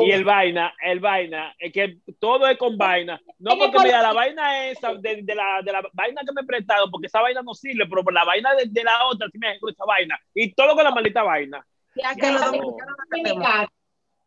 [0.03, 3.21] Y el vaina, el vaina, es que todo es con vaina.
[3.39, 6.45] No porque mira, la vaina esa, de, de, la, de la vaina que me he
[6.45, 9.37] prestado, porque esa vaina no sirve, pero por la vaina de, de la otra sí
[9.37, 10.19] me esa vaina.
[10.33, 11.65] Y todo con la maldita vaina.
[11.95, 12.97] Ya que los dominicanos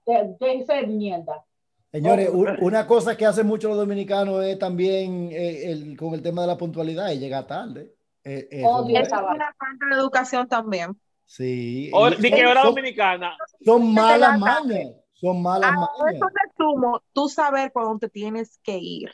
[0.06, 1.44] de, de esa mierda.
[1.92, 6.42] Señores, una cosa que hacen mucho los dominicanos es también eh, el, con el tema
[6.42, 7.94] de la puntualidad y llegar tarde.
[8.22, 11.00] Eh, es una falta de educación también.
[11.24, 11.90] Sí.
[11.94, 13.36] O, de que hora dominicana.
[13.64, 14.92] Son malas mañas.
[15.14, 16.16] Son malas mañas.
[16.16, 19.10] Eso resumo, tú saber por dónde tienes que ir.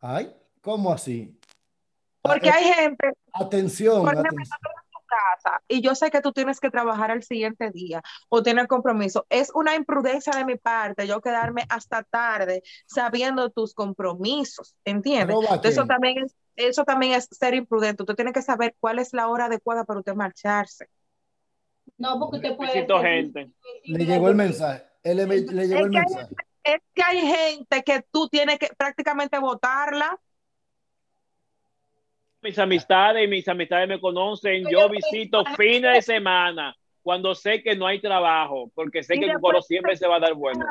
[0.00, 1.38] Ay, ¿cómo así?
[2.22, 3.12] Porque hay gente.
[3.32, 4.02] Atención.
[4.02, 4.73] Por ejemplo, atención
[5.14, 9.26] casa y yo sé que tú tienes que trabajar el siguiente día o tener compromiso.
[9.28, 15.36] Es una imprudencia de mi parte yo quedarme hasta tarde sabiendo tus compromisos, ¿entiendes?
[15.62, 18.02] Eso también es eso también es ser imprudente.
[18.02, 20.88] Usted tiene que saber cuál es la hora adecuada para usted marcharse.
[21.98, 22.86] No, porque usted puede.
[23.02, 23.50] gente.
[23.84, 24.84] Le llegó el mensaje.
[25.02, 26.34] Él le, le llegó el mensaje.
[26.62, 30.18] es que hay gente que tú tienes que prácticamente votarla
[32.44, 34.64] mis amistades y mis amistades me conocen.
[34.70, 39.40] Yo visito fines de semana cuando sé que no hay trabajo, porque sé que el
[39.40, 40.64] coro siempre se va a dar bueno.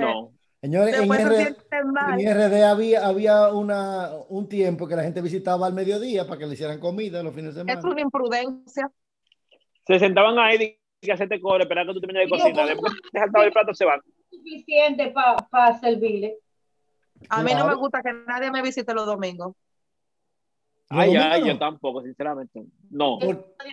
[0.00, 0.32] No.
[0.60, 6.38] Señores, en, RD había, había una, un tiempo que la gente visitaba al mediodía para
[6.38, 7.78] que le hicieran comida los fines de semana.
[7.78, 8.90] Es una imprudencia.
[9.86, 12.66] Se sentaban ahí y hacerte coro, esperar que tú termines de cocinar.
[12.66, 14.00] Después te saltaba el plato, se van.
[14.30, 16.38] Suficiente para pa servirle.
[17.28, 19.54] A mí no me gusta que nadie me visite los domingos.
[20.90, 22.64] Ay, ay, yo tampoco, sinceramente.
[22.90, 23.18] No.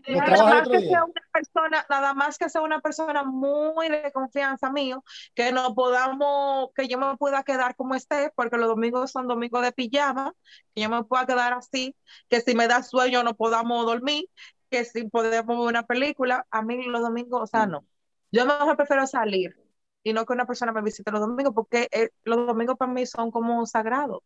[0.09, 4.69] nada, más que sea una persona, nada más que sea una persona muy de confianza
[4.69, 9.27] mío, que no podamos, que yo me pueda quedar como esté, porque los domingos son
[9.27, 10.33] domingos de pijama,
[10.73, 11.95] que yo me pueda quedar así,
[12.27, 14.25] que si me da sueño no podamos dormir,
[14.69, 17.85] que si podemos ver una película, a mí los domingos, o sea, no.
[18.31, 19.55] Yo mejor prefiero salir
[20.03, 23.05] y no que una persona me visite los domingos, porque eh, los domingos para mí
[23.05, 24.21] son como sagrados.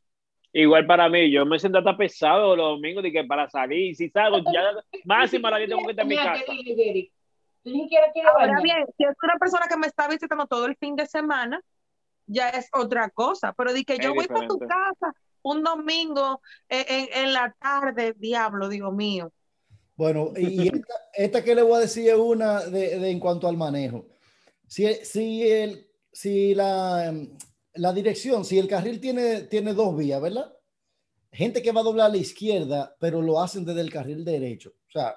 [0.52, 4.10] Igual para mí, yo me siento hasta pesado los domingos de que para salir, si
[4.10, 4.74] salgo, ya
[5.06, 6.44] máximo la tengo que estar en mi casa.
[8.34, 11.62] Ahora bien, si es una persona que me está visitando todo el fin de semana,
[12.26, 17.08] ya es otra cosa, pero di que yo voy para tu casa un domingo en,
[17.14, 19.32] en, la tarde, diablo, digo mío.
[19.96, 23.48] Bueno, y esta, esta, que le voy a decir es una de, de en cuanto
[23.48, 24.06] al manejo.
[24.68, 27.14] Si, si, el, si la,
[27.80, 30.54] la dirección, si el carril tiene, tiene dos vías, ¿verdad?
[31.32, 34.72] Gente que va a doblar a la izquierda, pero lo hacen desde el carril derecho.
[34.88, 35.15] O sea,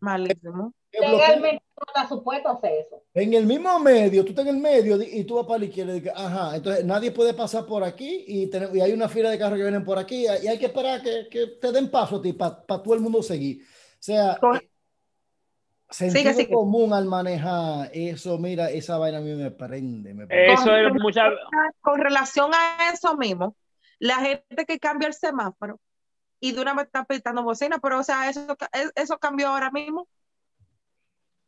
[0.00, 0.72] malísimo.
[0.92, 3.02] Legalmente no está supuesto hacer eso.
[3.14, 5.96] En el mismo medio, tú estás en el medio y tú vas para la izquierda.
[5.96, 9.56] Y, ajá, entonces nadie puede pasar por aquí y, y, hay una fila de carros
[9.56, 12.32] que vienen por aquí y hay que esperar que, que te den paso a ti
[12.32, 13.62] para todo el mundo seguir.
[13.62, 14.38] O sea,
[15.90, 20.14] Sentido común al manejar eso, mira, esa vaina a mí me prende.
[20.14, 21.24] Me Eso es mucha...
[21.80, 23.56] Con relación a eso mismo,
[23.98, 25.80] la gente que cambia el semáforo
[26.38, 28.56] y de una vez está pitando bocina, pero o sea, eso,
[28.94, 30.06] eso cambió ahora mismo.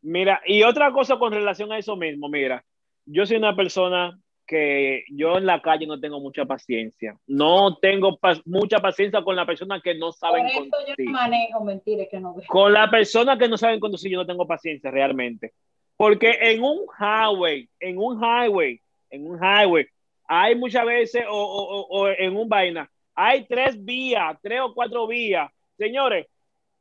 [0.02, 2.64] Mira, y otra cosa con relación a eso mismo, mira,
[3.06, 4.18] yo soy una persona
[4.52, 7.18] que yo en la calle no tengo mucha paciencia.
[7.26, 12.04] No tengo mucha paciencia con la persona que no saben Por eso yo manejo, mentira,
[12.04, 12.44] que no veo.
[12.48, 15.54] Con la persona que no saben conducir yo no tengo paciencia realmente.
[15.96, 19.86] Porque en un highway, en un highway, en un highway,
[20.26, 25.06] hay muchas veces, o, o, o en un vaina, hay tres vías, tres o cuatro
[25.06, 25.50] vías.
[25.78, 26.26] Señores,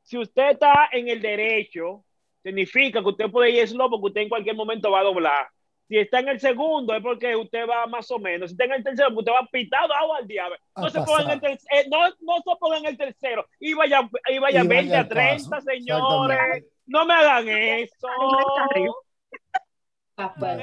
[0.01, 2.03] si usted está en el derecho,
[2.43, 5.47] significa que usted puede ir slow porque usted en cualquier momento va a doblar
[5.91, 8.49] si está en el segundo es porque usted va más o menos.
[8.49, 10.55] Si está en el tercero, usted va pitado agua al diablo.
[10.77, 13.45] No, se ponga en el tercero, eh, no, no se ponga en el tercero.
[13.59, 16.63] Y vaya, y vaya 20 a 30, señores.
[16.85, 18.07] No me hagan eso.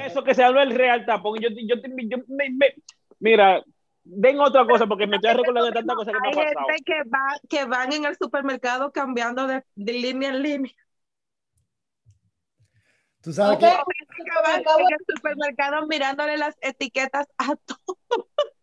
[0.03, 1.37] Eso que se habló el real tapón.
[1.39, 2.73] Yo, yo, yo me, me,
[3.19, 3.63] mira,
[4.03, 6.65] den otra cosa porque me estoy recordando de tantas cosas que me han pasado.
[6.69, 10.71] Hay gente que, va, que van en el supermercado cambiando de, de línea en línea.
[13.21, 13.65] Tú sabes que...
[13.65, 17.97] En el supermercado mirándole las etiquetas a todo.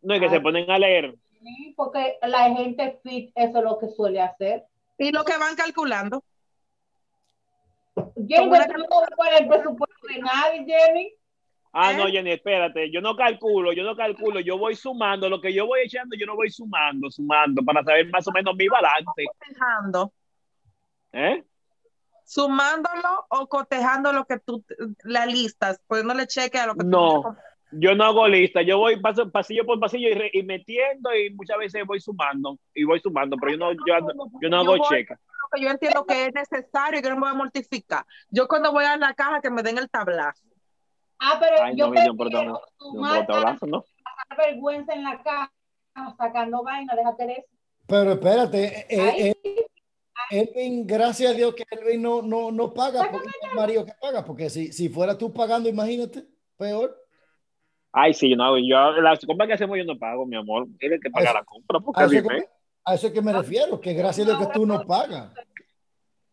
[0.00, 1.12] No, es que se ponen a leer.
[1.42, 4.64] Sí, porque la gente fit, eso es lo que suele hacer.
[4.96, 6.22] Y lo que van calculando.
[8.14, 8.56] Jenny,
[9.38, 11.12] el presupuesto de nadie, Jenny.
[11.72, 12.12] Ah, no, ¿Eh?
[12.12, 15.80] Jenny, espérate, yo no calculo, yo no calculo, yo voy sumando, lo que yo voy
[15.84, 19.24] echando, yo no voy sumando, sumando, para saber más o menos mi balance.
[21.12, 21.44] ¿Eh?
[22.28, 24.62] Sumándolo o cotejando lo que tú,
[25.02, 27.22] la listas, poniéndole cheque a lo que no.
[27.22, 27.36] tú
[27.70, 31.84] yo no hago lista, yo voy paso, pasillo por pasillo y, metiendo y muchas veces
[31.86, 33.72] voy sumando y voy sumando, pero yo no,
[34.40, 35.14] yo, no hago cheque.
[35.60, 38.04] yo entiendo que es necesario y que no me voy a mortificar.
[38.30, 40.44] Yo cuando voy a la caja que me den el tablazo.
[41.18, 43.84] Ah, pero Ay, yo no, prefiero un sumar botazo, ¿no?
[44.36, 45.52] vergüenza en la casa
[46.16, 47.48] sacando vaina, déjate de eso.
[47.86, 49.66] Pero espérate, eh, Ahí eh,
[50.30, 53.92] Elvin, gracias a Dios que Elvin no, no, no paga, porque es el marido que
[54.00, 56.24] paga, porque si, si fuera tú pagando, imagínate,
[56.56, 56.96] peor.
[57.92, 60.66] Ay, sí, no, yo, las compras que hacemos yo no pago, mi amor.
[60.78, 62.28] Tienes que pagar Eso- la compra, porque A eso, dime.
[62.28, 62.48] que, me-
[62.84, 65.32] a eso es que me refiero, que gracias a Dios que tú no pagas.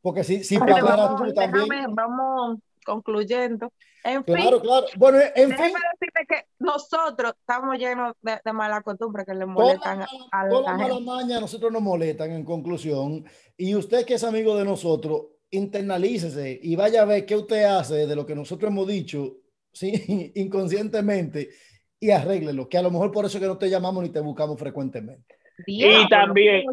[0.02, 1.68] Porque si, si pagaras tú también.
[1.68, 3.72] déjame, vamos concluyendo.
[4.04, 4.62] En fin, Claro.
[4.98, 10.04] Bueno, en fin, decirte que nosotros estamos llenos de, de mala costumbre que le molestan
[10.04, 11.42] a, a todas la las gente.
[11.42, 13.26] nosotros nos molestan en conclusión.
[13.58, 18.08] Y usted que es amigo de nosotros, internalícese y vaya a ver qué usted hace
[18.08, 19.38] de lo que nosotros hemos dicho
[19.74, 21.50] sí, inconscientemente
[22.00, 24.60] y arréglelo, que a lo mejor por eso que no te llamamos ni te buscamos
[24.60, 25.36] frecuentemente.
[25.66, 26.66] Y también,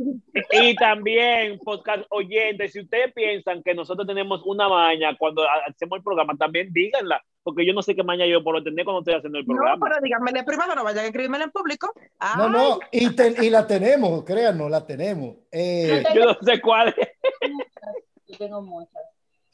[0.51, 6.03] y también, podcast oyentes, si ustedes piensan que nosotros tenemos una maña cuando hacemos el
[6.03, 9.39] programa, también díganla, porque yo no sé qué maña yo por entender cuando estoy haciendo
[9.39, 9.87] el No, programa.
[9.87, 11.93] pero díganmele primero, no vayan a escribirme en público.
[12.37, 15.37] No, Ay, no, y, ten- y la tenemos, créanos, la tenemos.
[15.53, 17.09] Eh, Yo no sé cuál es.
[18.27, 19.03] Yo tengo muchas.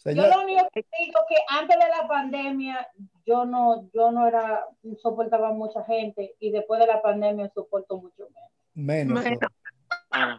[0.04, 2.88] Yo lo único que digo que antes de la pandemia
[3.26, 4.64] yo no, yo no era,
[5.02, 8.50] soportaba mucha gente y después de la pandemia soporto mucho menos.
[8.78, 9.24] Menos.
[10.10, 10.38] Ah,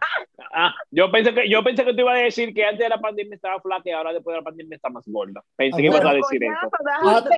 [0.54, 3.00] ah, yo pensé que yo pensé que te iba a decir que antes de la
[3.00, 5.44] pandemia estaba flaca y ahora después de la pandemia está más gorda.
[5.56, 6.54] Pensé Ah, que ibas a decir eso.
[7.04, 7.30] Ah, tú!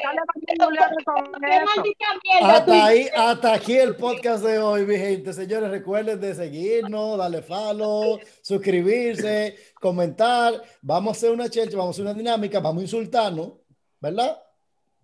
[2.42, 5.34] Hasta ahí, hasta aquí el podcast de hoy, mi gente.
[5.34, 10.54] Señores, recuerden de seguirnos, darle follow, suscribirse, comentar.
[10.82, 13.54] Vamos a hacer una chelcha, vamos a hacer una dinámica, vamos a insultarnos,
[14.00, 14.42] ¿verdad?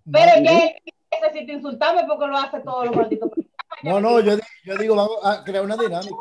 [0.10, 3.27] Pero que él necesita insultarme porque lo hace todos los malditos.
[3.84, 6.16] No, no, yo, yo digo, vamos a crear una dinámica.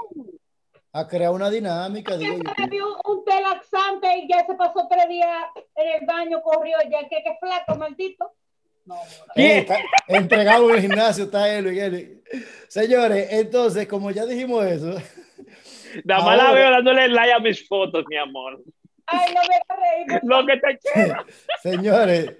[0.93, 2.67] A crear una dinámica, digo yo.
[2.71, 5.29] Dio un té laxante y ya se pasó tres días
[5.75, 8.33] en el baño, corrió, ya que que flaco, maldito.
[8.87, 9.33] No, no, no.
[9.37, 9.67] Eh,
[10.09, 12.23] entregado en el gimnasio, está él, él.
[12.69, 14.95] Señores, entonces, como ya dijimos eso,
[16.05, 18.63] Nada más la veo dándole like a mis fotos, mi amor.
[19.07, 21.25] Ay, no me por Lo que te quiero.
[21.63, 22.37] señores,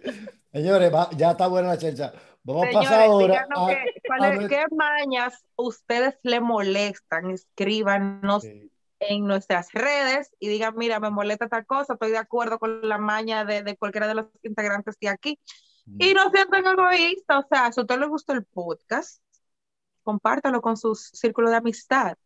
[0.53, 2.13] señores, va- ya está buena la chelcha.
[2.47, 6.19] Vamos a Señores, pasar ahora díganos a, qué, cuál a es- nuestro- qué mañas ustedes
[6.23, 7.31] le molestan.
[7.31, 8.71] Escríbanos Sí.
[9.01, 12.99] en nuestras redes y digan, mira, me molesta tal cosa, estoy de acuerdo con la
[12.99, 15.39] maña de, de cualquiera de los integrantes de aquí.
[15.99, 19.21] Y no sientan egoístas, o sea, si a usted le gustó el podcast,
[20.03, 22.17] compártalo con su círculo de amistad.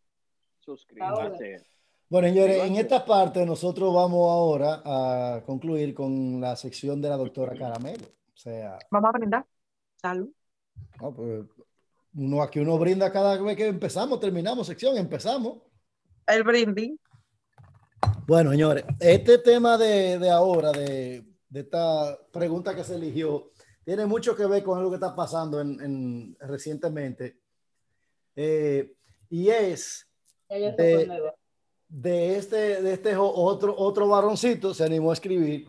[0.61, 1.64] Suscríbase.
[2.09, 7.16] Bueno, señores, en esta parte nosotros vamos ahora a concluir con la sección de la
[7.16, 8.06] doctora Caramelo.
[8.06, 9.46] O sea, Vamos a brindar.
[10.00, 10.30] Salud.
[11.00, 11.44] no, pues,
[12.14, 15.58] uno aquí uno brinda cada vez que empezamos, terminamos sección, empezamos.
[16.26, 16.98] El brindis.
[18.26, 23.50] Bueno, señores, este tema de, de ahora, de, de esta pregunta que se eligió,
[23.84, 27.40] tiene mucho que ver con algo que está pasando en, en- recientemente.
[28.36, 28.94] Eh,
[29.28, 30.08] y es
[30.48, 31.32] de-
[31.88, 35.66] de este, de este otro, otro varoncito, se animó a escribir.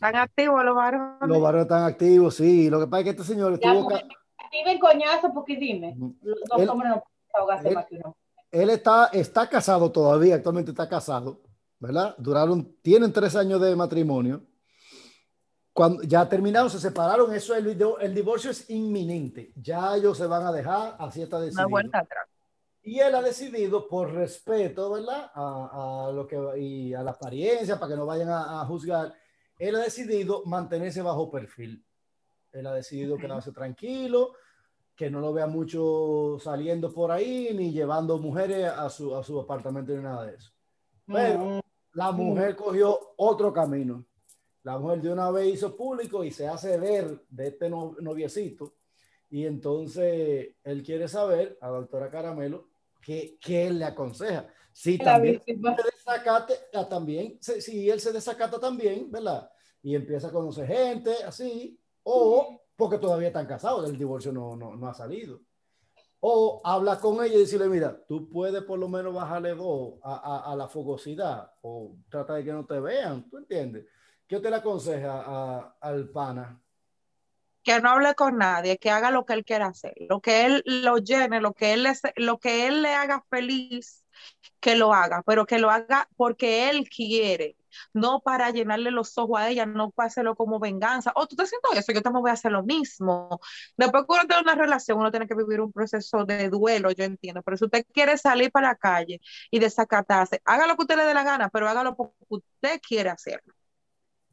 [0.00, 1.28] Están activos los varones.
[1.28, 2.70] Los varones están activos, sí.
[2.70, 3.86] Lo que pasa es que este señor estuvo.
[3.86, 4.02] ca-
[4.38, 8.16] activen coñazo porque dime, los dos Él- hombres no pueden ahogarse él- más que uno.
[8.50, 11.42] Él está, está casado todavía, actualmente está casado,
[11.78, 12.14] ¿verdad?
[12.16, 14.42] Duraron, tienen tres años de matrimonio.
[15.72, 19.52] Cuando ya terminaron, se separaron, eso el, video- el divorcio es inminente.
[19.54, 21.68] Ya ellos se van a dejar, así está decidido.
[21.68, 22.26] vuelta atrás.
[22.82, 25.30] Y él ha decidido, por respeto, ¿verdad?
[25.34, 29.12] A, a lo que, y a la apariencia, para que no vayan a, a juzgar,
[29.60, 31.84] él ha decidido mantenerse bajo perfil.
[32.52, 33.20] Él ha decidido Ok.
[33.20, 34.32] quedarse tranquilo,
[34.96, 39.38] que no lo vea mucho saliendo por ahí, ni llevando mujeres a su, a su
[39.38, 40.50] apartamento, ni nada de eso.
[41.06, 41.60] Pero Mm,
[41.94, 44.04] la mujer cogió otro camino.
[44.62, 48.74] La mujer de una vez hizo público y se hace ver de este no- noviecito.
[49.30, 52.68] Y entonces él quiere saber, a la doctora Caramelo,
[53.00, 54.46] qué, qué él le aconseja.
[54.72, 59.50] Si La también se desacate, ah, también, si, si él se desacata también, ¿verdad?
[59.82, 64.76] Y empieza a conocer gente así, o porque todavía están casados, el divorcio no, no,
[64.76, 65.40] no ha salido.
[66.20, 70.14] O habla con ella y decirle, mira, tú puedes por lo menos bajarle dos a,
[70.16, 73.86] a- a la fogosidad o trata de que no te vean, ¿tú entiendes?
[74.26, 76.62] ¿Qué te le aconseja a- al pana?
[77.62, 80.62] Que no hable con nadie, que haga lo que él quiera hacer, lo que él
[80.66, 84.04] lo llene, lo que él le, lo que él le haga feliz,
[84.60, 87.56] que lo haga, pero que lo haga porque él quiere,
[87.92, 91.12] no para llenarle los ojos a ella, no para hacerlo como venganza.
[91.14, 93.40] Oh, tú estás haciendo eso, yo también voy a hacer lo mismo.
[93.76, 97.04] Después que uno tiene una relación, uno tiene que vivir un proceso de duelo, yo
[97.04, 100.96] entiendo, pero si usted quiere salir para la calle y desacatarse, haga lo que usted
[100.96, 103.54] le dé la gana, pero hágalo porque usted quiere hacerlo.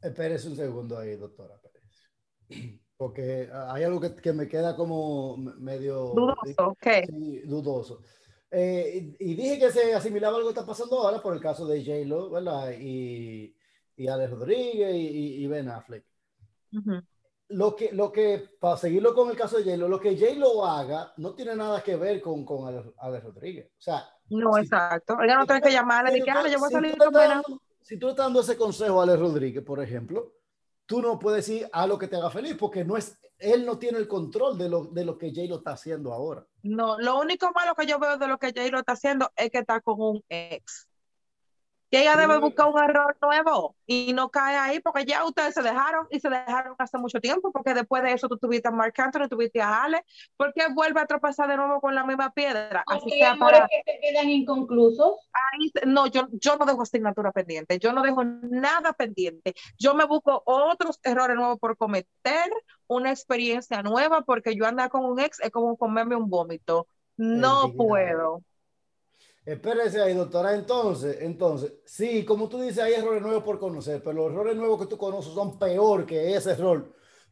[0.00, 1.54] Espérese un segundo ahí, doctora.
[1.56, 2.87] espérese.
[2.98, 6.12] Porque hay algo que, que me queda como medio...
[6.16, 7.06] Dudoso, ¿qué?
[7.06, 8.02] Sí, dudoso.
[8.50, 11.64] Eh, y, y dije que se asimilaba algo que está pasando ahora por el caso
[11.66, 12.72] de J-Lo, ¿verdad?
[12.78, 13.54] Y,
[13.96, 16.04] y Alex Rodríguez y, y Ben Affleck.
[16.72, 17.00] Ujú.
[17.50, 21.12] Lo que, lo que, para seguirlo con el caso de J-Lo, lo que J-Lo haga
[21.18, 23.66] no tiene nada que ver con, con Alex, Alex Rodríguez.
[23.78, 24.62] O sea, No, Sí.
[24.62, 25.16] exacto.
[25.22, 27.12] Ella no tiene que llamarle de que, ah, yo voy a si salir tú estás
[27.22, 30.32] Ben dando- si tú le estás dando ese consejo a Alex Rodríguez, por ejemplo,
[30.88, 33.78] tú no puedes decir a lo que te haga feliz, porque no es, él no
[33.78, 36.46] tiene el control de lo, de lo que J-Lo está haciendo ahora.
[36.62, 39.58] No, lo único malo que yo veo de lo que J-Lo está haciendo es que
[39.58, 40.88] está con un ex.
[41.90, 45.62] Que ella debe buscar un error nuevo y no cae ahí porque ya ustedes se
[45.62, 48.92] dejaron y se dejaron hace mucho tiempo porque después de eso tú tuviste a Mark
[48.98, 50.04] Anthony, tuviste a Ale.
[50.36, 52.84] ¿Por qué vuelve a tropezar de nuevo con la misma piedra?
[52.86, 55.14] Así hay sea para que se quedan inconclusos.
[55.32, 59.54] ahí No, yo, yo no dejo asignatura pendiente, yo no dejo nada pendiente.
[59.78, 62.50] Yo me busco otros errores nuevos por cometer,
[62.86, 66.86] una experiencia nueva, porque yo andar con un ex es como comerme un vómito.
[67.16, 68.42] No puedo.
[69.48, 70.54] Espérese ahí, doctora.
[70.54, 74.78] Entonces, entonces, sí, como tú dices, hay errores nuevos por conocer, pero los errores nuevos
[74.80, 76.78] que tú conoces son peor que ese error.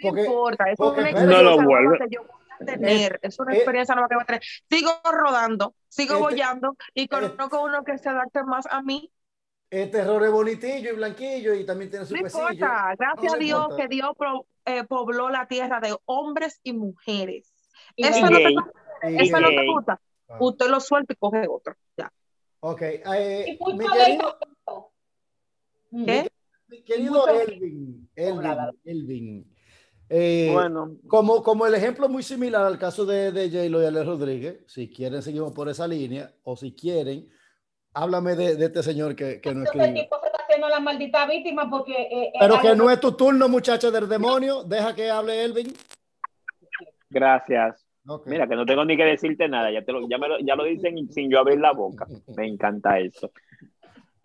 [0.03, 3.19] No Porque, importa, es porque- una No experiencia lo nueva que yo voy a tener,
[3.23, 4.43] es una eh, experiencia nueva que voy a tener.
[4.71, 9.13] Sigo rodando, sigo este- bollando y conozco uno que se adapte más a mí.
[9.69, 12.51] este error es bonitillo y blanquillo y también tiene su No pesillo.
[12.51, 13.77] importa, gracias No a Dios importa.
[13.83, 17.53] que Dios pro- eh, pobló la tierra de hombres y mujeres.
[17.95, 18.55] Y Eso Y no te
[19.23, 20.01] Eso no te gusta.
[20.29, 21.75] Ah, Usted lo suelta y coge otro.
[21.97, 22.13] Ya.
[22.61, 24.39] Ok, eh, Y mi querido.
[26.05, 26.29] ¿Qué?
[26.69, 28.57] mi querido Elvin, Elvin.
[28.85, 29.55] Elvin,
[30.09, 34.07] eh, Bueno, como, como el ejemplo muy similar al caso de, de J-Lo y Alex
[34.07, 37.31] Rodríguez, si quieren seguimos por esa línea, o si quieren,
[37.95, 39.95] háblame de, de este señor que, que no escribió.
[39.95, 41.93] tipo se está haciendo la maldita víctima porque...
[41.95, 45.73] eh, Pero que no es tu turno, muchacha del demonio, deja que hable Elvin.
[47.09, 47.86] gracias.
[48.27, 50.55] Mira, que no tengo ni que decirte nada, ya, te lo, ya, me lo, ya
[50.55, 52.07] lo dicen sin yo abrir la boca.
[52.37, 53.33] Me encanta eso.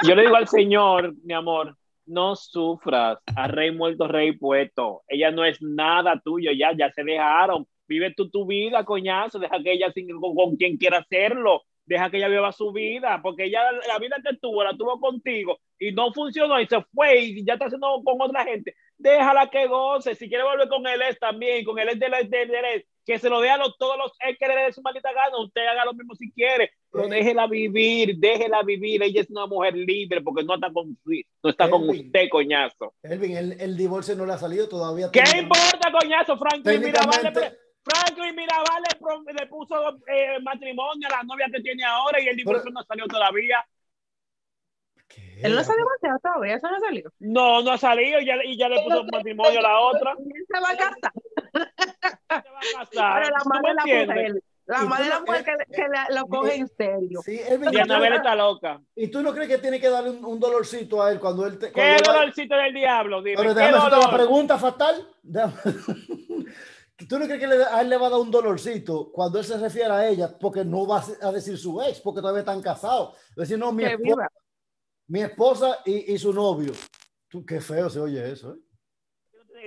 [0.04, 1.76] Yo le digo al Señor, mi amor,
[2.06, 5.04] no sufras, a rey muerto, rey puesto.
[5.08, 7.66] Ella no es nada tuyo, ya, ya se dejaron.
[7.88, 11.64] Vive tú tu vida, coñazo, deja que ella sin, con, con quien quiera hacerlo.
[11.92, 15.60] Deja que ella viva su vida, porque ella la vida que tuvo, la tuvo contigo
[15.78, 18.74] y no funcionó y se fue y ya está haciendo con otra gente.
[18.98, 20.16] Déjala que goce.
[20.16, 23.20] Si quiere volver con él es también, con él es del del- del ex, que
[23.20, 25.38] se lo dé a los, todos los ex que le dé su maldita gana.
[25.44, 29.04] Usted haga lo mismo si quiere, pero déjela vivir, déjela vivir.
[29.04, 30.96] Ella es una mujer libre porque no está con,
[31.44, 32.06] no está con Elvin.
[32.06, 32.94] usted, coñazo.
[33.04, 35.10] Elvin, el, el divorcio no le ha salido todavía.
[35.12, 36.38] ¿Qué importa, coñazo?
[36.38, 39.76] Franklin Mirabal le, Técnicamente, Franklin Mirabal le, pro- le puso
[40.08, 43.66] eh, matrimonio a la novia que tiene ahora y el divorcio Pero- no salió todavía.
[45.08, 45.42] ¿Qué?
[45.44, 47.12] Él no se ha divorciado todavía, eso no ha salido.
[47.20, 50.12] No, no ha salido y ya, y ya le puso matrimonio a la otra.
[50.20, 51.12] Él se va a casar.
[51.54, 53.24] Se va a casar.
[53.24, 54.08] Pero la ¿Tú madre la entiendes?
[54.16, 57.22] mujer, la madre la mujer que, que la- lo coge en serio.
[57.26, 58.80] Sí, Elvin, ¿y no- está loca.
[58.96, 61.58] ¿y tú no crees que tiene que darle un, un dolorcito a él cuando él
[61.60, 61.68] te.
[61.68, 63.22] ¿Qué cuando él va- dolorcito del diablo?
[63.22, 65.10] Dime, Pero ¿qué déjame hacerte la pregunta fatal.
[65.24, 65.54] Déjame-
[67.08, 69.46] ¿Tú no crees que le- a él le va a dar un dolorcito cuando él
[69.46, 70.38] se refiere a ella?
[70.40, 73.18] Porque no va a a decir su ex, porque todavía están casados.
[73.30, 74.28] Es decir, no, mi esposa, viva.
[75.08, 76.72] mi esposa y, y su novio.
[77.30, 78.54] Tú, qué feo se oye eso.
[78.54, 78.58] ¿eh?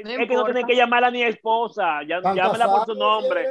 [0.05, 0.53] No es que no importa.
[0.53, 3.49] tiene que llamarla ni esposa, ya, Están llámela por su nombre.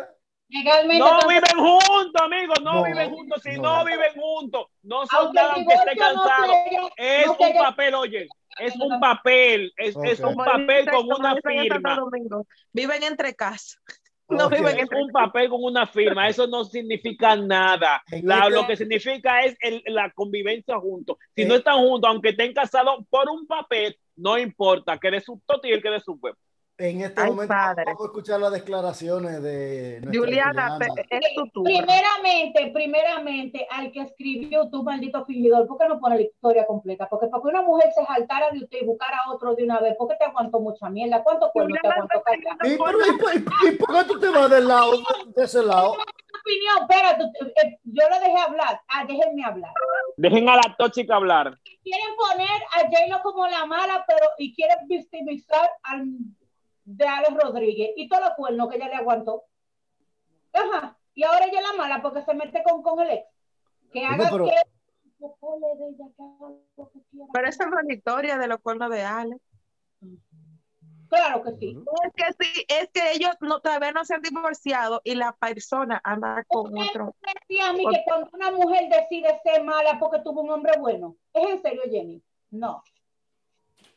[0.49, 3.41] Legalmente No viven juntos, amigos, no, No, viven juntos.
[3.41, 3.77] Si no.
[3.79, 6.53] no, viven juntos, no son nada, aunque esté no cansado.
[6.97, 8.27] Es un papel, oye,
[8.59, 11.99] es un papel, es, es un papel con una firma.
[12.71, 13.79] Viven entre casas.
[14.29, 18.01] No viven Es entre un papel con una firma, eso no significa nada.
[18.23, 21.17] La- este- Lo que significa es el- la convivencia juntos.
[21.35, 21.45] Si Eh.
[21.45, 25.67] no están juntos, aunque estén casados por un papel, no importa, que de su toti
[25.69, 26.39] y el que de su pueblo.
[26.75, 27.83] En este Ay, momento padre.
[27.85, 31.63] vamos a escuchar las declaraciones de Juliana, es tu turno.
[31.69, 37.07] Primeramente, primeramente, al que escribió tu maldito fingidor, ¿por qué no pone la historia completa?
[37.07, 39.79] Porque para que una mujer se saltara de usted y buscara a otro de una
[39.81, 41.23] vez, ¿por qué te aguantó mucha mierda?
[41.23, 42.57] ¿Cuántos cuernos te aguantó callada?
[42.63, 44.91] ¿Y, pero, y por- y- y por qué tú te vas del lado,
[45.35, 45.91] de, ese lado?
[45.93, 47.23] opinión, espérate,
[47.63, 49.71] eh, yo le dejé hablar, ah, déjenme hablar.
[50.17, 51.57] Dejen a la tóxica hablar.
[51.83, 56.05] Quieren poner a J-Lo como la mala, pero y quieren victimizar al
[56.85, 59.43] de Alex Rodríguez y todos los cuernos que ella le aguantó.
[60.53, 63.27] Ajá, y ahora ella es la mala porque se mete con, con el ex.
[63.91, 64.51] Que haga pero- que.
[67.33, 69.37] Pero esa es la historia de los cuernos de Ale.
[71.07, 71.77] Claro que sí.
[72.03, 76.01] Es que sí, es que ellos no, todavía no se han divorciado y la persona
[76.03, 77.15] anda con otro.
[77.47, 81.15] decía a mí que cuando una mujer decide ser mala porque tuvo un hombre bueno,
[81.33, 82.23] ¿es en serio, Jenny?
[82.49, 82.83] No.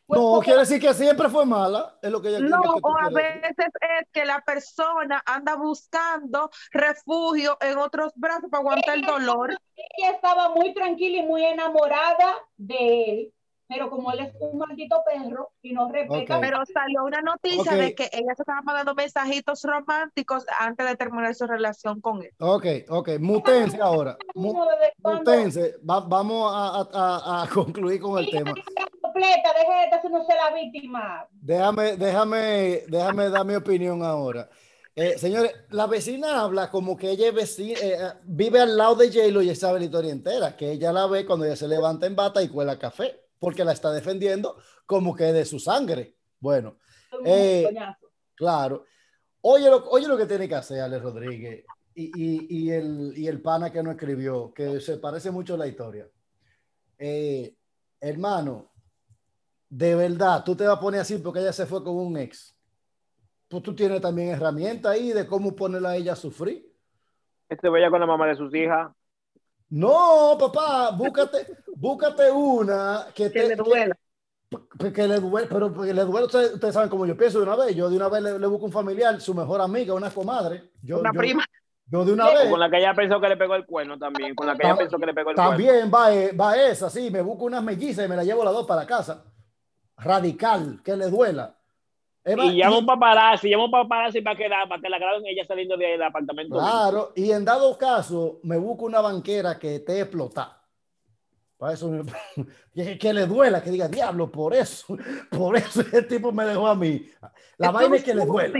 [0.07, 1.99] Pues No, quiere decir que siempre fue mala.
[2.01, 3.41] Es lo que ella No, lo que tú o a decir.
[3.43, 3.67] veces
[4.01, 9.51] es que la persona anda buscando refugio en otros brazos para aguantar el dolor.
[9.99, 13.33] ella estaba muy tranquila y muy enamorada de él,
[13.69, 16.39] pero como él es un maldito perro y no respeta.
[16.41, 21.35] Pero salió una noticia de que ella se estaba mandando mensajitos románticos antes de terminar
[21.35, 22.31] su relación con él.
[22.39, 23.09] Ok, ok.
[23.19, 24.17] Mutense ahora.
[25.03, 25.77] Mutense.
[25.89, 28.55] Va- vamos a, a- a- concluir con el tema.
[29.17, 31.29] Completa, deje de haciéndose la víctima.
[31.33, 34.49] Déjame, déjame, déjame dar mi opinión ahora.
[34.95, 38.97] Eh, señores, la vecina habla como que ella es veci- eh, eh, vive al lado
[38.97, 42.07] de J-Lo y sabe la historia entera, que ella la ve cuando ella se levanta
[42.07, 44.57] en bata y cuela café, porque la está defendiendo
[44.87, 46.15] como que de su sangre.
[46.41, 46.79] Bueno,
[47.25, 47.67] Eh,
[48.35, 48.85] claro.
[49.43, 51.65] Oye lo, oye lo que tiene que hacer Alex Rodríguez
[51.95, 55.59] y, y- y el, y el pana que no escribió, que se parece mucho a
[55.59, 56.07] la historia.
[58.01, 58.73] Hermano,
[59.69, 62.55] de verdad, tú te vas a poner así porque ella se fue con un ex.
[63.49, 66.67] Pues tú tienes también herramientas ahí de cómo ponerla a ella a sufrir.
[67.49, 68.91] Este vaya con la mamá de sus hijas.
[69.69, 71.47] No, papá, búscate,
[71.77, 73.97] búscate una que, Que te, le duela.
[74.79, 77.45] que, que le duele, pero que le duele, ustedes, ustedes saben cómo yo pienso de
[77.45, 77.75] una vez.
[77.75, 80.71] Yo de una vez le, le busco un familiar, su mejor amiga, una comadre.
[80.83, 81.45] Yo, Una yo- prima.
[81.89, 82.51] Yo de una vez.
[82.51, 84.35] con la que ella pensó que le pegó el cuerno también.
[84.35, 85.51] Con la que ella pensó que le pegó el cuerno.
[85.53, 88.53] También va, eh, va esa, sí, me busco unas mellizas y me las llevo las
[88.55, 89.25] dos para casa.
[89.97, 91.57] Radical, que le duela.
[92.37, 95.25] Más, Y llama un paparazzi, llama un paparazzi para que, la, para que la graben
[95.27, 96.57] ella saliendo del apartamento.
[96.57, 100.61] Claro, y en dado caso, me busco una banquera que esté explotada.
[101.57, 101.91] Para eso,
[102.75, 104.97] que, que le duela, que diga, diablo, por eso,
[105.31, 107.09] por eso ese tipo me dejó a mí.
[107.59, 108.59] La vaina es que le duela.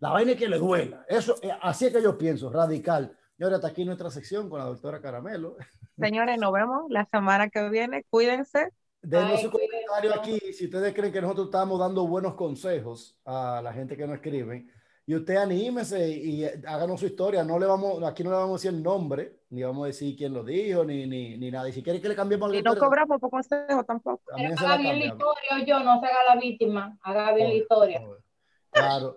[0.00, 1.04] La vaina es que le duela.
[1.08, 3.16] Eso, eh, así es que yo pienso, radical.
[3.38, 5.56] Y ahora está aquí nuestra sección con la doctora Caramelo.
[5.98, 8.04] Señores, nos vemos la semana que viene.
[8.10, 8.70] Cuídense.
[9.04, 13.72] Denos su comentario aquí si ustedes creen que nosotros estamos dando buenos consejos a la
[13.72, 14.70] gente que nos escriben.
[15.06, 17.44] Y usted anímese y eh, háganos su historia.
[17.44, 20.16] No le vamos, aquí no le vamos a decir el nombre, ni vamos a decir
[20.16, 21.68] quién lo dijo, ni, ni, ni nada.
[21.68, 24.22] Y si quiere que le cambiemos la Y no historia, cobramos por consejo tampoco.
[24.34, 28.02] Pero haga bien la historia, yo no se haga la víctima, haga bien la historia.
[28.70, 29.14] Claro.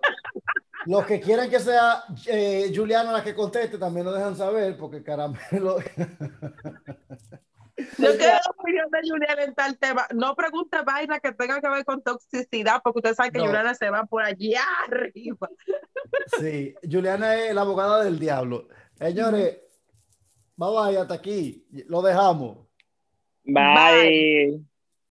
[0.84, 5.02] Los que quieran que sea eh, Juliana la que conteste, también lo dejan saber, porque
[5.02, 5.78] caramelo.
[7.98, 10.06] Yo quiero la opinión de Juliana en tal tema.
[10.14, 13.46] No pregunte vaina que tenga que ver con toxicidad, porque usted sabe que No.
[13.46, 15.48] Juliana se va por allá arriba.
[16.40, 18.68] Sí, Juliana es la abogada del diablo.
[18.98, 19.58] Señores,
[20.56, 21.66] bye bye, hasta aquí.
[21.86, 22.66] Lo dejamos.
[23.44, 24.64] Bye.